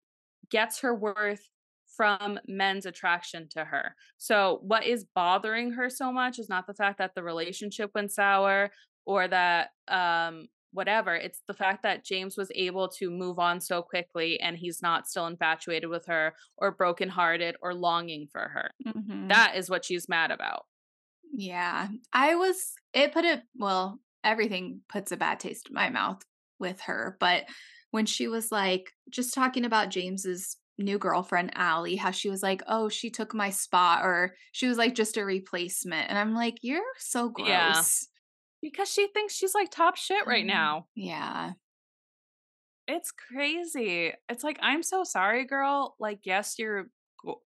[0.51, 1.47] gets her worth
[1.95, 3.95] from men's attraction to her.
[4.17, 8.11] So, what is bothering her so much is not the fact that the relationship went
[8.11, 8.71] sour
[9.05, 11.15] or that um whatever.
[11.15, 15.07] It's the fact that James was able to move on so quickly and he's not
[15.07, 18.71] still infatuated with her or brokenhearted or longing for her.
[18.87, 19.29] Mm-hmm.
[19.29, 20.65] That is what she's mad about.
[21.31, 21.87] Yeah.
[22.13, 26.21] I was, it put it, well, everything puts a bad taste in my mouth
[26.59, 27.17] with her.
[27.19, 27.45] But
[27.91, 32.61] when she was like, just talking about James's new girlfriend, Allie, how she was like,
[32.67, 36.09] oh, she took my spot, or she was like just a replacement.
[36.09, 37.47] And I'm like, you're so gross.
[37.49, 37.81] Yeah.
[38.61, 40.55] Because she thinks she's like top shit right mm-hmm.
[40.55, 40.87] now.
[40.95, 41.53] Yeah.
[42.87, 44.13] It's crazy.
[44.27, 45.95] It's like, I'm so sorry, girl.
[45.99, 46.89] Like, yes, you're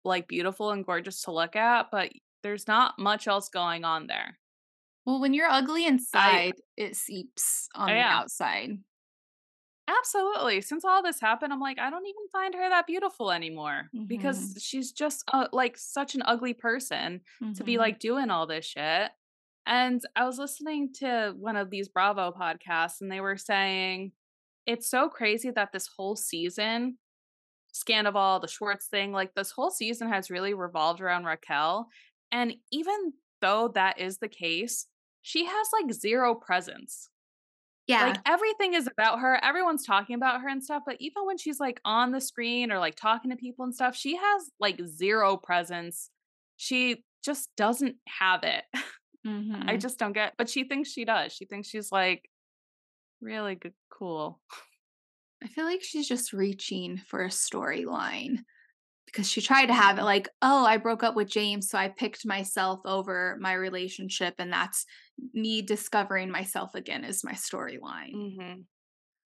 [0.03, 2.11] like beautiful and gorgeous to look at, but
[2.43, 4.37] there's not much else going on there.
[5.05, 8.77] Well, when you're ugly inside, I, it seeps on the outside.
[9.87, 10.61] Absolutely.
[10.61, 14.05] Since all this happened, I'm like, I don't even find her that beautiful anymore mm-hmm.
[14.05, 17.53] because she's just uh, like such an ugly person mm-hmm.
[17.53, 17.81] to be mm-hmm.
[17.81, 19.11] like doing all this shit.
[19.65, 24.11] And I was listening to one of these Bravo podcasts, and they were saying
[24.65, 26.97] it's so crazy that this whole season,
[27.73, 31.87] Scandoval, the Schwartz thing, like this whole season has really revolved around Raquel.
[32.31, 34.87] And even though that is the case,
[35.21, 37.09] she has like zero presence.
[37.87, 38.07] Yeah.
[38.07, 39.43] Like everything is about her.
[39.43, 40.83] Everyone's talking about her and stuff.
[40.85, 43.95] But even when she's like on the screen or like talking to people and stuff,
[43.95, 46.09] she has like zero presence.
[46.55, 48.63] She just doesn't have it.
[49.25, 49.69] Mm-hmm.
[49.69, 51.31] I just don't get, but she thinks she does.
[51.31, 52.29] She thinks she's like
[53.21, 54.39] really good, cool.
[55.43, 58.39] I feel like she's just reaching for a storyline
[59.05, 61.89] because she tried to have it like, oh, I broke up with James, so I
[61.89, 64.85] picked myself over my relationship, and that's
[65.33, 68.15] me discovering myself again is my storyline.
[68.15, 68.61] Mm-hmm.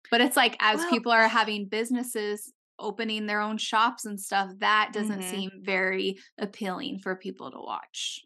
[0.10, 4.52] But it's like as well, people are having businesses opening their own shops and stuff,
[4.60, 5.36] that doesn't mm-hmm.
[5.36, 8.22] seem very appealing for people to watch.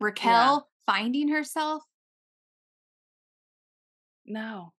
[0.00, 0.68] Raquel.
[0.86, 1.82] Finding herself.
[4.26, 4.72] No.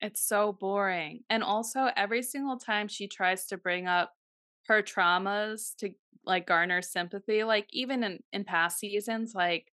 [0.00, 1.24] It's so boring.
[1.30, 4.12] And also, every single time she tries to bring up
[4.66, 5.90] her traumas to
[6.26, 9.70] like garner sympathy like even in in past seasons like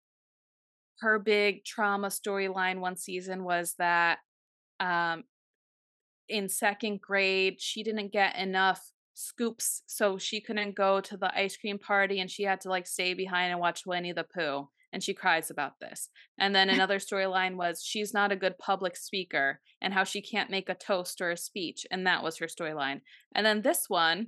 [0.99, 4.19] her big trauma storyline one season was that
[4.79, 5.23] um
[6.27, 11.57] in second grade she didn't get enough scoops so she couldn't go to the ice
[11.57, 15.03] cream party and she had to like stay behind and watch Winnie the Pooh and
[15.03, 16.09] she cries about this.
[16.39, 20.49] And then another storyline was she's not a good public speaker and how she can't
[20.49, 23.01] make a toast or a speech and that was her storyline.
[23.35, 24.27] And then this one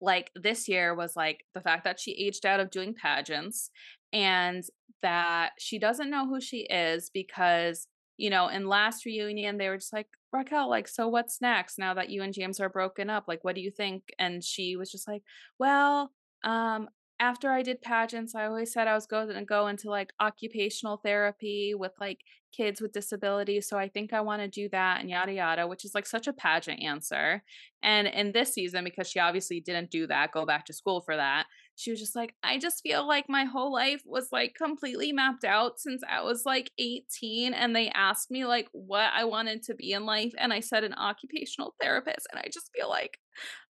[0.00, 3.70] like this year was like the fact that she aged out of doing pageants
[4.12, 4.64] and
[5.02, 9.76] that she doesn't know who she is because you know in last reunion they were
[9.76, 13.24] just like raquel like so what's next now that you and james are broken up
[13.28, 15.22] like what do you think and she was just like
[15.58, 16.12] well
[16.44, 16.88] um
[17.20, 20.98] after I did pageants, I always said I was going to go into like occupational
[20.98, 22.20] therapy with like
[22.52, 23.68] kids with disabilities.
[23.68, 26.26] So I think I want to do that and yada yada, which is like such
[26.26, 27.42] a pageant answer.
[27.82, 31.16] And in this season, because she obviously didn't do that, go back to school for
[31.16, 31.46] that,
[31.78, 35.44] she was just like, I just feel like my whole life was like completely mapped
[35.44, 37.54] out since I was like 18.
[37.54, 40.32] And they asked me like what I wanted to be in life.
[40.38, 42.26] And I said an occupational therapist.
[42.32, 43.20] And I just feel like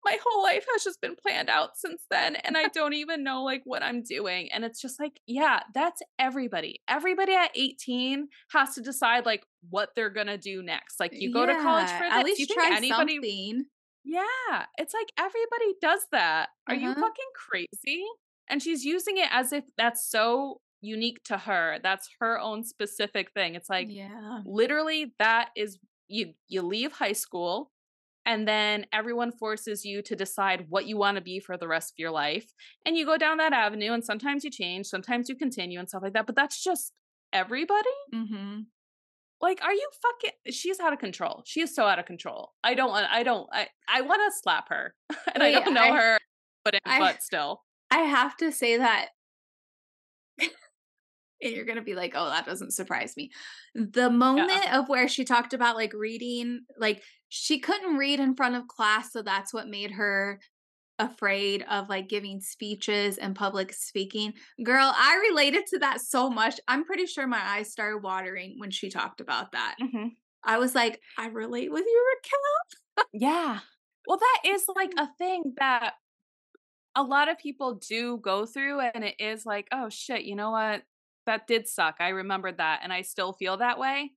[0.04, 2.36] my whole life has just been planned out since then.
[2.36, 4.52] And I don't even know like what I'm doing.
[4.52, 6.82] And it's just like, yeah, that's everybody.
[6.88, 11.00] Everybody at 18 has to decide like what they're going to do next.
[11.00, 12.12] Like you go yeah, to college for this.
[12.12, 13.64] At least you try anybody, something
[14.06, 16.50] yeah, it's like everybody does that.
[16.68, 16.86] Are uh-huh.
[16.86, 18.04] you fucking crazy?
[18.48, 21.78] And she's using it as if that's so unique to her.
[21.82, 23.56] That's her own specific thing.
[23.56, 24.42] It's like yeah.
[24.46, 27.72] literally that is you you leave high school
[28.24, 31.92] and then everyone forces you to decide what you want to be for the rest
[31.92, 32.52] of your life
[32.84, 36.02] and you go down that avenue and sometimes you change sometimes you continue and stuff
[36.02, 36.92] like that but that's just
[37.32, 38.60] everybody mm-hmm.
[39.40, 40.52] Like, are you fucking?
[40.52, 41.42] She's out of control.
[41.44, 42.52] She is so out of control.
[42.64, 43.06] I don't want.
[43.10, 43.48] I don't.
[43.52, 43.68] I.
[43.88, 44.94] I want to slap her,
[45.34, 46.18] and Wait, I don't know I, her,
[46.64, 49.08] but in, I, but still, I have to say that.
[50.40, 50.50] and
[51.42, 53.30] you're gonna be like, "Oh, that doesn't surprise me."
[53.74, 54.78] The moment yeah.
[54.78, 59.12] of where she talked about like reading, like she couldn't read in front of class,
[59.12, 60.40] so that's what made her
[60.98, 64.32] afraid of like giving speeches and public speaking.
[64.62, 66.58] Girl, I related to that so much.
[66.68, 69.76] I'm pretty sure my eyes started watering when she talked about that.
[69.82, 70.08] Mm-hmm.
[70.44, 73.06] I was like, I relate with you, Raquel.
[73.12, 73.60] yeah.
[74.06, 75.94] Well, that is like a thing that
[76.94, 80.52] a lot of people do go through, and it is like, oh shit, you know
[80.52, 80.82] what?
[81.26, 81.96] That did suck.
[81.98, 84.12] I remembered that, and I still feel that way.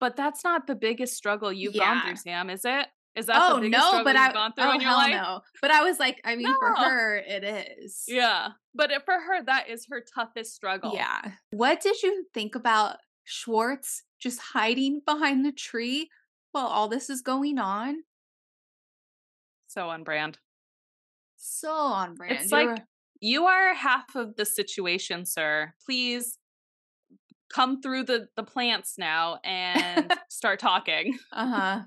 [0.00, 1.94] But that's not the biggest struggle you've yeah.
[1.94, 2.86] gone through, Sam, is it?
[3.18, 5.10] Is that oh no, but I've gone through oh, in your life?
[5.10, 5.40] No.
[5.60, 6.54] But I was like, I mean, no.
[6.58, 8.04] for her, it is.
[8.06, 10.92] Yeah, but for her, that is her toughest struggle.
[10.94, 11.32] Yeah.
[11.50, 16.08] What did you think about Schwartz just hiding behind the tree
[16.52, 18.02] while all this is going on.
[19.68, 20.38] So on brand.
[21.36, 22.38] So on brand.
[22.40, 22.74] It's You're...
[22.74, 22.84] like
[23.20, 25.74] you are half of the situation, sir.
[25.84, 26.38] Please
[27.52, 31.18] come through the the plants now and start talking.
[31.32, 31.82] uh-huh.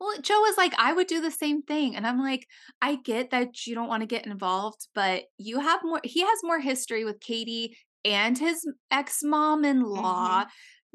[0.00, 1.96] Well, Joe was like, I would do the same thing.
[1.96, 2.46] And I'm like,
[2.80, 6.38] I get that you don't want to get involved, but you have more, he has
[6.42, 10.40] more history with Katie and his ex mom in law.
[10.42, 10.48] Mm-hmm.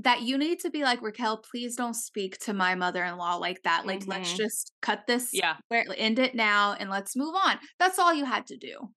[0.04, 3.36] That you need to be like, Raquel, please don't speak to my mother in law
[3.36, 3.86] like that.
[3.86, 4.12] Like, mm-hmm.
[4.12, 7.58] let's just cut this, yeah, where, end it now and let's move on.
[7.80, 8.94] That's all you had to do.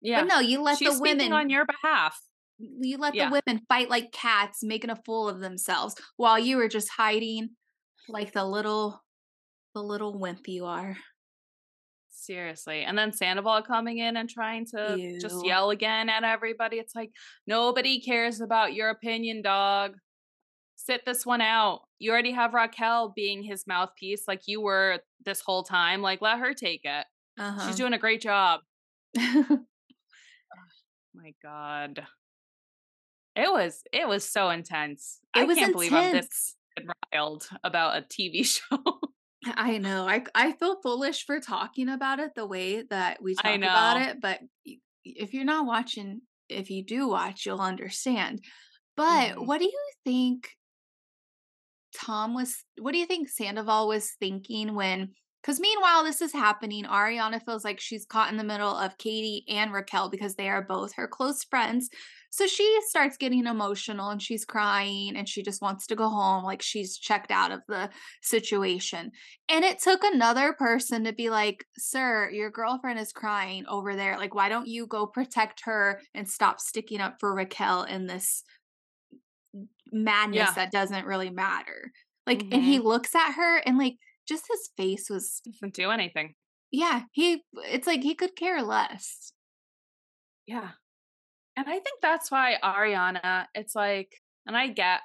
[0.00, 0.20] Yeah.
[0.20, 2.16] But no, you let She's the women on your behalf.
[2.58, 3.30] You let yeah.
[3.30, 7.50] the women fight like cats, making a fool of themselves while you were just hiding
[8.08, 9.02] like the little
[9.74, 10.96] the little wimp you are.
[12.10, 12.82] Seriously.
[12.82, 15.20] And then Sandoval coming in and trying to Ew.
[15.20, 16.76] just yell again at everybody.
[16.76, 17.10] It's like,
[17.46, 19.94] nobody cares about your opinion, dog.
[20.76, 21.80] Sit this one out.
[21.98, 26.02] You already have Raquel being his mouthpiece like you were this whole time.
[26.02, 27.06] Like, let her take it.
[27.38, 27.66] Uh-huh.
[27.66, 28.60] She's doing a great job.
[29.18, 29.58] oh,
[31.14, 32.02] my God.
[33.38, 35.20] It was it was so intense.
[35.36, 35.72] It I can't intense.
[35.72, 36.56] believe I'm this
[37.14, 38.82] riled about a TV show.
[39.46, 40.06] I know.
[40.08, 44.20] I I feel foolish for talking about it the way that we talk about it,
[44.20, 44.40] but
[45.04, 48.40] if you're not watching, if you do watch, you'll understand.
[48.96, 49.46] But mm-hmm.
[49.46, 50.48] what do you think
[51.94, 55.10] Tom was what do you think Sandoval was thinking when
[55.42, 56.84] because meanwhile, this is happening.
[56.84, 60.62] Ariana feels like she's caught in the middle of Katie and Raquel because they are
[60.62, 61.88] both her close friends.
[62.30, 66.44] So she starts getting emotional and she's crying and she just wants to go home.
[66.44, 67.88] Like she's checked out of the
[68.22, 69.12] situation.
[69.48, 74.18] And it took another person to be like, Sir, your girlfriend is crying over there.
[74.18, 78.42] Like, why don't you go protect her and stop sticking up for Raquel in this
[79.90, 80.52] madness yeah.
[80.54, 81.92] that doesn't really matter?
[82.26, 82.52] Like, mm-hmm.
[82.52, 82.88] and he mm-hmm.
[82.88, 83.94] looks at her and like,
[84.28, 86.34] just his face was doesn't do anything.
[86.70, 89.32] Yeah, he it's like he could care less.
[90.46, 90.70] Yeah.
[91.56, 94.12] And I think that's why Ariana, it's like,
[94.46, 95.00] and I get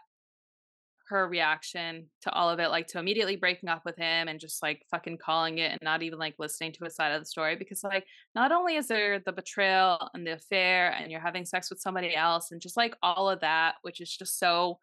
[1.09, 4.61] her reaction to all of it, like to immediately breaking up with him and just
[4.63, 7.55] like fucking calling it and not even like listening to his side of the story.
[7.55, 8.05] Because, like,
[8.35, 12.15] not only is there the betrayal and the affair and you're having sex with somebody
[12.15, 14.79] else and just like all of that, which is just so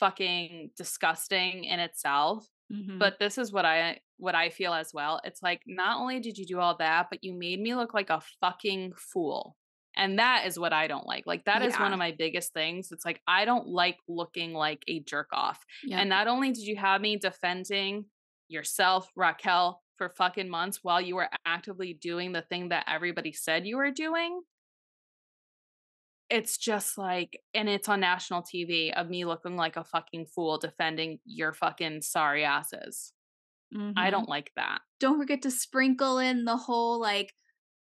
[0.00, 2.46] fucking disgusting in itself.
[2.72, 2.98] Mm-hmm.
[2.98, 5.20] But this is what I what I feel as well.
[5.24, 8.10] It's like not only did you do all that, but you made me look like
[8.10, 9.56] a fucking fool.
[9.94, 11.26] And that is what I don't like.
[11.26, 11.68] Like that yeah.
[11.68, 12.92] is one of my biggest things.
[12.92, 15.58] It's like I don't like looking like a jerk off.
[15.84, 16.00] Yep.
[16.00, 18.06] And not only did you have me defending
[18.48, 23.66] yourself, Raquel, for fucking months while you were actively doing the thing that everybody said
[23.66, 24.40] you were doing,
[26.32, 30.56] it's just like and it's on national TV of me looking like a fucking fool
[30.56, 33.12] defending your fucking sorry asses.
[33.76, 33.98] Mm-hmm.
[33.98, 34.78] I don't like that.
[34.98, 37.32] Don't forget to sprinkle in the whole like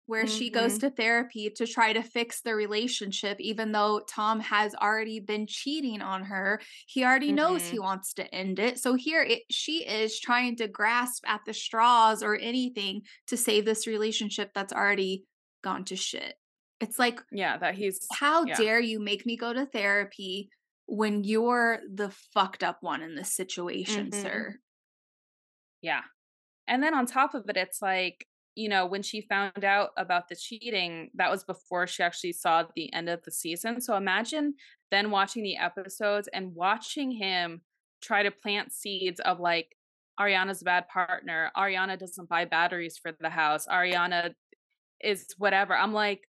[0.06, 0.36] where mm-hmm.
[0.36, 0.88] she goes mm-hmm.
[0.88, 6.02] to therapy to try to fix the relationship even though Tom has already been cheating
[6.02, 6.60] on her.
[6.88, 7.36] He already mm-hmm.
[7.36, 8.80] knows he wants to end it.
[8.80, 13.64] So here it, she is trying to grasp at the straws or anything to save
[13.64, 15.24] this relationship that's already
[15.62, 16.34] gone to shit.
[16.80, 18.06] It's like, yeah, that he's.
[18.12, 18.56] How yeah.
[18.56, 20.48] dare you make me go to therapy
[20.86, 24.22] when you're the fucked up one in this situation, mm-hmm.
[24.22, 24.56] sir?
[25.82, 26.02] Yeah.
[26.66, 30.28] And then on top of it, it's like, you know, when she found out about
[30.28, 33.80] the cheating, that was before she actually saw the end of the season.
[33.80, 34.54] So imagine
[34.90, 37.62] then watching the episodes and watching him
[38.02, 39.76] try to plant seeds of like,
[40.18, 41.50] Ariana's a bad partner.
[41.56, 43.66] Ariana doesn't buy batteries for the house.
[43.66, 44.34] Ariana
[45.02, 45.74] is whatever.
[45.74, 46.28] I'm like,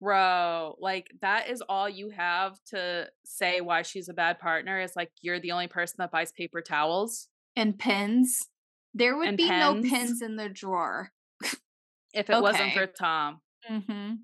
[0.00, 4.92] bro like that is all you have to say why she's a bad partner is
[4.94, 8.48] like you're the only person that buys paper towels and pins.
[8.94, 9.82] there would be pens.
[9.82, 11.10] no pins in the drawer
[12.14, 12.40] if it okay.
[12.40, 14.14] wasn't for tom mm-hmm.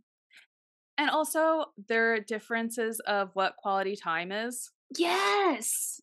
[0.98, 6.00] and also there are differences of what quality time is yes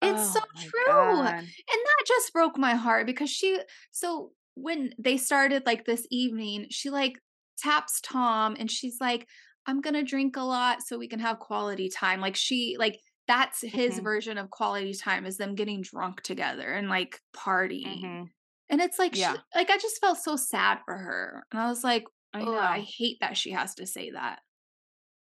[0.00, 1.34] it's oh so true God.
[1.34, 3.58] and that just broke my heart because she
[3.90, 7.18] so when they started like this evening she like
[7.64, 9.26] taps Tom and she's like,
[9.66, 12.20] I'm going to drink a lot so we can have quality time.
[12.20, 14.04] Like she, like, that's his mm-hmm.
[14.04, 18.02] version of quality time is them getting drunk together and like partying.
[18.04, 18.24] Mm-hmm.
[18.70, 19.32] And it's like, yeah.
[19.32, 21.44] She, like, I just felt so sad for her.
[21.50, 22.04] And I was like,
[22.34, 22.58] I, know.
[22.58, 24.40] I hate that she has to say that.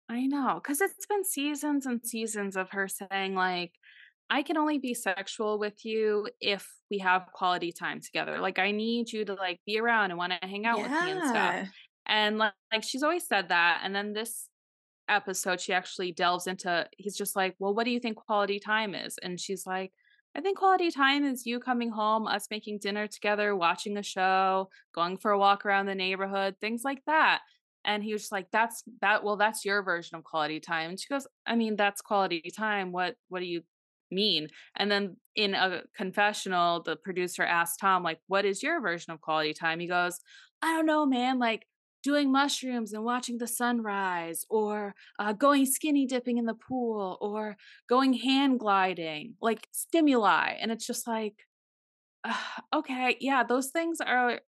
[0.10, 0.60] I know.
[0.66, 3.74] Cause it's been seasons and seasons of her saying, like,
[4.32, 8.40] I can only be sexual with you if we have quality time together.
[8.40, 10.84] Like I need you to like be around and want to hang out yeah.
[10.84, 11.68] with me and stuff.
[12.06, 13.82] And like, like she's always said that.
[13.84, 14.48] And then this
[15.08, 18.96] episode, she actually delves into, he's just like, well, what do you think quality time
[18.96, 19.18] is?
[19.22, 19.92] And she's like,
[20.36, 24.70] I think quality time is you coming home, us making dinner together, watching a show,
[24.96, 27.42] going for a walk around the neighborhood, things like that.
[27.84, 30.92] And he was just like, that's that, well, that's your version of quality time.
[30.92, 32.92] And she goes, I mean, that's quality time.
[32.92, 33.64] What, what do you
[34.10, 34.48] mean?
[34.76, 39.20] And then in a confessional, the producer asked Tom, like, what is your version of
[39.20, 39.80] quality time?
[39.80, 40.18] He goes,
[40.62, 41.40] I don't know, man.
[41.40, 41.66] Like,
[42.04, 47.58] doing mushrooms and watching the sunrise, or uh, going skinny dipping in the pool, or
[47.88, 50.54] going hand gliding, like stimuli.
[50.60, 51.36] And it's just like,
[52.24, 52.34] uh,
[52.76, 54.40] okay, yeah, those things are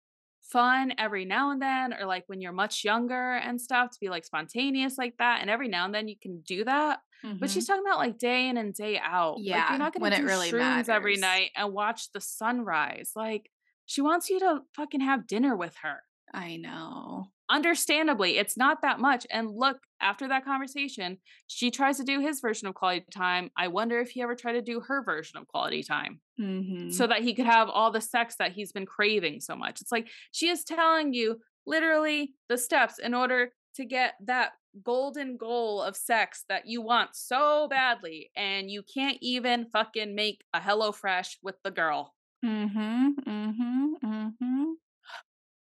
[0.43, 4.09] fun every now and then, or like when you're much younger and stuff to be
[4.09, 5.39] like spontaneous like that.
[5.41, 7.01] And every now and then you can do that.
[7.25, 7.39] Mm-hmm.
[7.39, 9.37] But she's talking about like day in and day out.
[9.39, 9.59] Yeah.
[9.59, 10.89] Like, you're not going to do really shrooms matters.
[10.89, 13.13] every night and watch the sunrise.
[13.15, 13.49] Like,
[13.87, 16.01] she wants you to fucking have dinner with her.
[16.35, 22.05] I know understandably it's not that much and look after that conversation she tries to
[22.05, 25.05] do his version of quality time i wonder if he ever tried to do her
[25.05, 26.91] version of quality time mm-hmm.
[26.91, 29.81] so that he could have all the sex that he's been craving so much.
[29.81, 35.37] It's like she is telling you literally the steps in order to get that golden
[35.37, 40.61] goal of sex that you want so badly and you can't even fucking make a
[40.61, 42.15] HelloFresh with the girl.
[42.45, 44.65] Mm-hmm mm-hmm mm-hmm.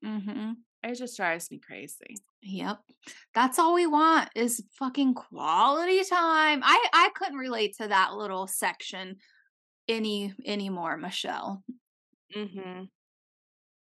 [0.04, 0.50] Mm-hmm
[0.82, 2.16] it just drives me crazy.
[2.42, 2.78] Yep.
[3.34, 6.60] That's all we want is fucking quality time.
[6.62, 9.16] I I couldn't relate to that little section
[9.88, 11.64] any anymore, Michelle.
[12.34, 12.88] Mhm.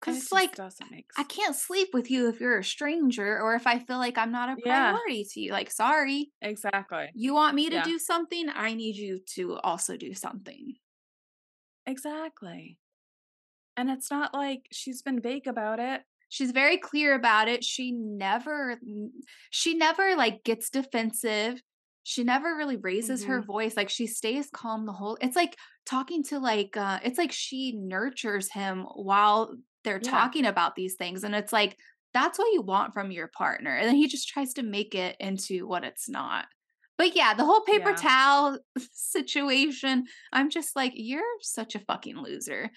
[0.01, 1.29] Cuz it's like doesn't make sense.
[1.29, 4.33] I can't sleep with you if you're a stranger or if I feel like I'm
[4.33, 5.25] not a priority yeah.
[5.33, 5.53] to you.
[5.53, 6.33] Like, sorry.
[6.41, 7.11] Exactly.
[7.15, 7.85] You want me to yeah.
[7.85, 8.49] do something?
[8.49, 10.75] I need you to also do something.
[11.87, 12.79] Exactly.
[13.77, 17.93] And it's not like she's been vague about it she's very clear about it she
[17.93, 18.79] never
[19.51, 21.61] she never like gets defensive
[22.03, 23.33] she never really raises mm-hmm.
[23.33, 27.19] her voice like she stays calm the whole it's like talking to like uh it's
[27.19, 29.55] like she nurtures him while
[29.85, 30.11] they're yeah.
[30.11, 31.77] talking about these things and it's like
[32.15, 35.17] that's what you want from your partner and then he just tries to make it
[35.21, 36.47] into what it's not
[36.97, 37.97] but yeah the whole paper yeah.
[37.97, 38.59] towel
[38.93, 42.71] situation i'm just like you're such a fucking loser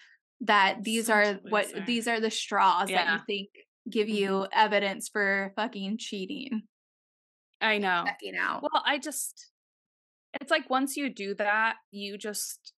[0.44, 3.06] that these are what these are the straws yeah.
[3.06, 3.50] that you think
[3.90, 4.16] give mm-hmm.
[4.16, 4.52] you mm-hmm.
[4.54, 6.64] evidence for fucking cheating.
[7.62, 8.04] I know.
[8.06, 8.62] Checking out.
[8.62, 9.52] Well, I just
[10.40, 12.74] it's like once you do that, you just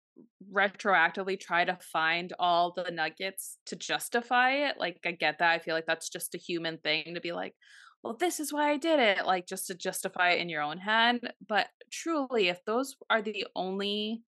[0.53, 4.77] retroactively try to find all the nuggets to justify it.
[4.79, 5.51] Like I get that.
[5.51, 7.55] I feel like that's just a human thing to be like,
[8.03, 10.79] well, this is why I did it, like just to justify it in your own
[10.79, 11.21] head.
[11.49, 14.23] But truly, if those are the only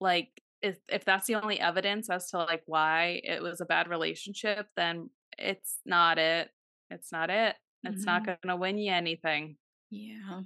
[0.00, 0.30] like
[0.62, 4.66] if if that's the only evidence as to like why it was a bad relationship,
[4.76, 6.48] then it's not it.
[6.90, 7.54] It's not it.
[7.84, 8.04] It's mm-hmm.
[8.04, 9.56] not going to win you anything.
[9.90, 10.40] Yeah.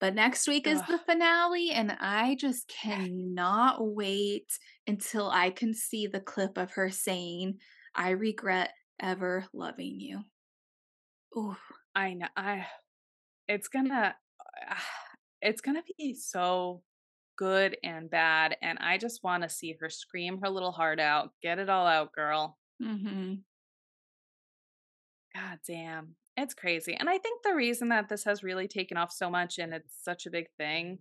[0.00, 4.46] But next week is the finale, and I just cannot wait
[4.86, 7.58] until I can see the clip of her saying,
[7.96, 8.70] I regret
[9.00, 10.20] ever loving you.
[11.34, 11.56] Oh,
[11.96, 12.28] I know.
[12.36, 12.66] I
[13.48, 14.14] it's gonna
[15.42, 16.82] it's gonna be so
[17.38, 18.56] good and bad.
[18.60, 21.30] And I just want to see her scream her little heart out.
[21.42, 22.58] Get it all out, girl.
[22.82, 23.34] Mm-hmm.
[25.34, 26.16] God damn.
[26.36, 26.94] It's crazy.
[26.98, 29.94] And I think the reason that this has really taken off so much and it's
[30.02, 30.98] such a big thing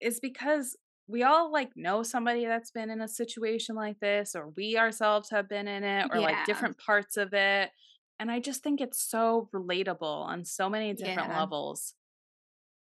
[0.00, 4.52] is because we all like know somebody that's been in a situation like this, or
[4.56, 6.26] we ourselves have been in it, or yeah.
[6.26, 7.70] like different parts of it.
[8.18, 11.38] And I just think it's so relatable on so many different yeah.
[11.40, 11.94] levels.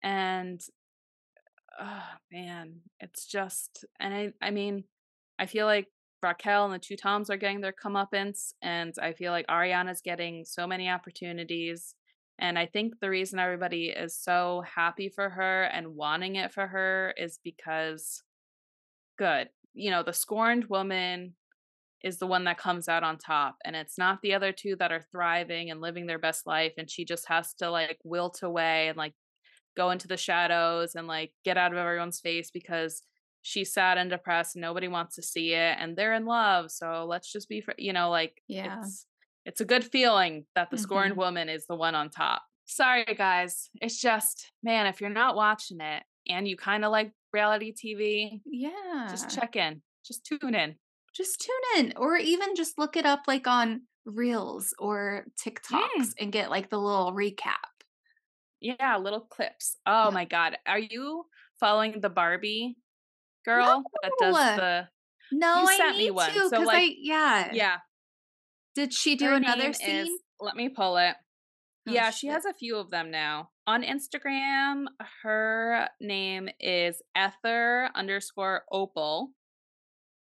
[0.01, 0.61] And
[1.80, 4.84] oh man, it's just and I I mean,
[5.39, 5.88] I feel like
[6.23, 10.45] Raquel and the two Toms are getting their comeuppance, and I feel like Ariana's getting
[10.45, 11.95] so many opportunities.
[12.39, 16.67] And I think the reason everybody is so happy for her and wanting it for
[16.67, 18.23] her is because
[19.17, 19.49] good.
[19.73, 21.36] You know, the scorned woman
[22.03, 24.91] is the one that comes out on top and it's not the other two that
[24.91, 28.89] are thriving and living their best life and she just has to like wilt away
[28.89, 29.13] and like
[29.76, 33.01] go into the shadows and like get out of everyone's face because
[33.41, 37.05] she's sad and depressed and nobody wants to see it and they're in love so
[37.07, 38.80] let's just be fr-, you know like yeah.
[38.80, 39.05] it's,
[39.45, 40.84] it's a good feeling that the mm-hmm.
[40.84, 42.41] scorned woman is the one on top.
[42.65, 47.11] Sorry guys it's just man if you're not watching it and you kind of like
[47.32, 50.76] reality tv yeah just check in just tune in.
[51.13, 56.13] Just tune in or even just look it up like on reels or tiktoks mm.
[56.19, 57.74] and get like the little recap
[58.66, 59.78] yeah, little clips.
[59.86, 61.26] Oh my god, are you
[61.59, 62.78] following the Barbie
[63.45, 63.84] girl no.
[64.01, 64.88] that does the?
[65.32, 66.32] No, you sent I need me one.
[66.32, 66.49] to.
[66.49, 67.78] So like, I, yeah, yeah.
[68.74, 70.07] Did she do Her another scene?
[70.07, 70.09] Is,
[70.39, 71.16] let me pull it.
[71.88, 73.49] Oh, yeah, she has a few of them now.
[73.68, 74.86] On Instagram,
[75.24, 79.30] her name is Ether underscore Opal.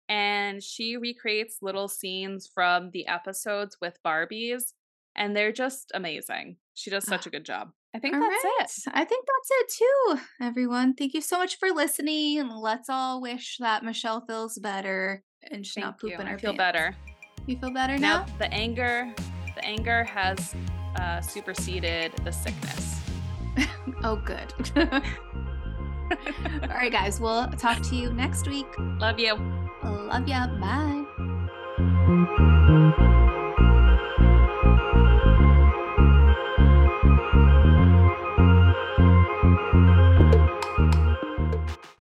[0.09, 4.72] And she recreates little scenes from the episodes with Barbies,
[5.16, 6.59] and they're just amazing.
[6.74, 7.29] She does such ah.
[7.29, 7.70] a good job.
[7.95, 8.61] I think all that's right.
[8.61, 8.70] it.
[8.93, 10.95] I think that's it too, everyone.
[10.95, 12.49] Thank you so much for listening.
[12.49, 16.51] Let's all wish that Michelle feels better and she's Thank not pooping her I feel
[16.51, 16.59] pants.
[16.59, 16.97] better.
[17.47, 18.26] You feel better now?
[18.26, 18.26] now?
[18.39, 19.14] The anger,
[19.55, 20.55] the anger has
[20.97, 23.01] uh, superseded the sickness.
[24.05, 24.53] oh, good.
[26.62, 27.20] All right, guys.
[27.20, 28.66] We'll talk to you next week.
[28.78, 29.37] Love you.
[29.82, 30.47] Love ya.
[30.59, 31.05] Bye.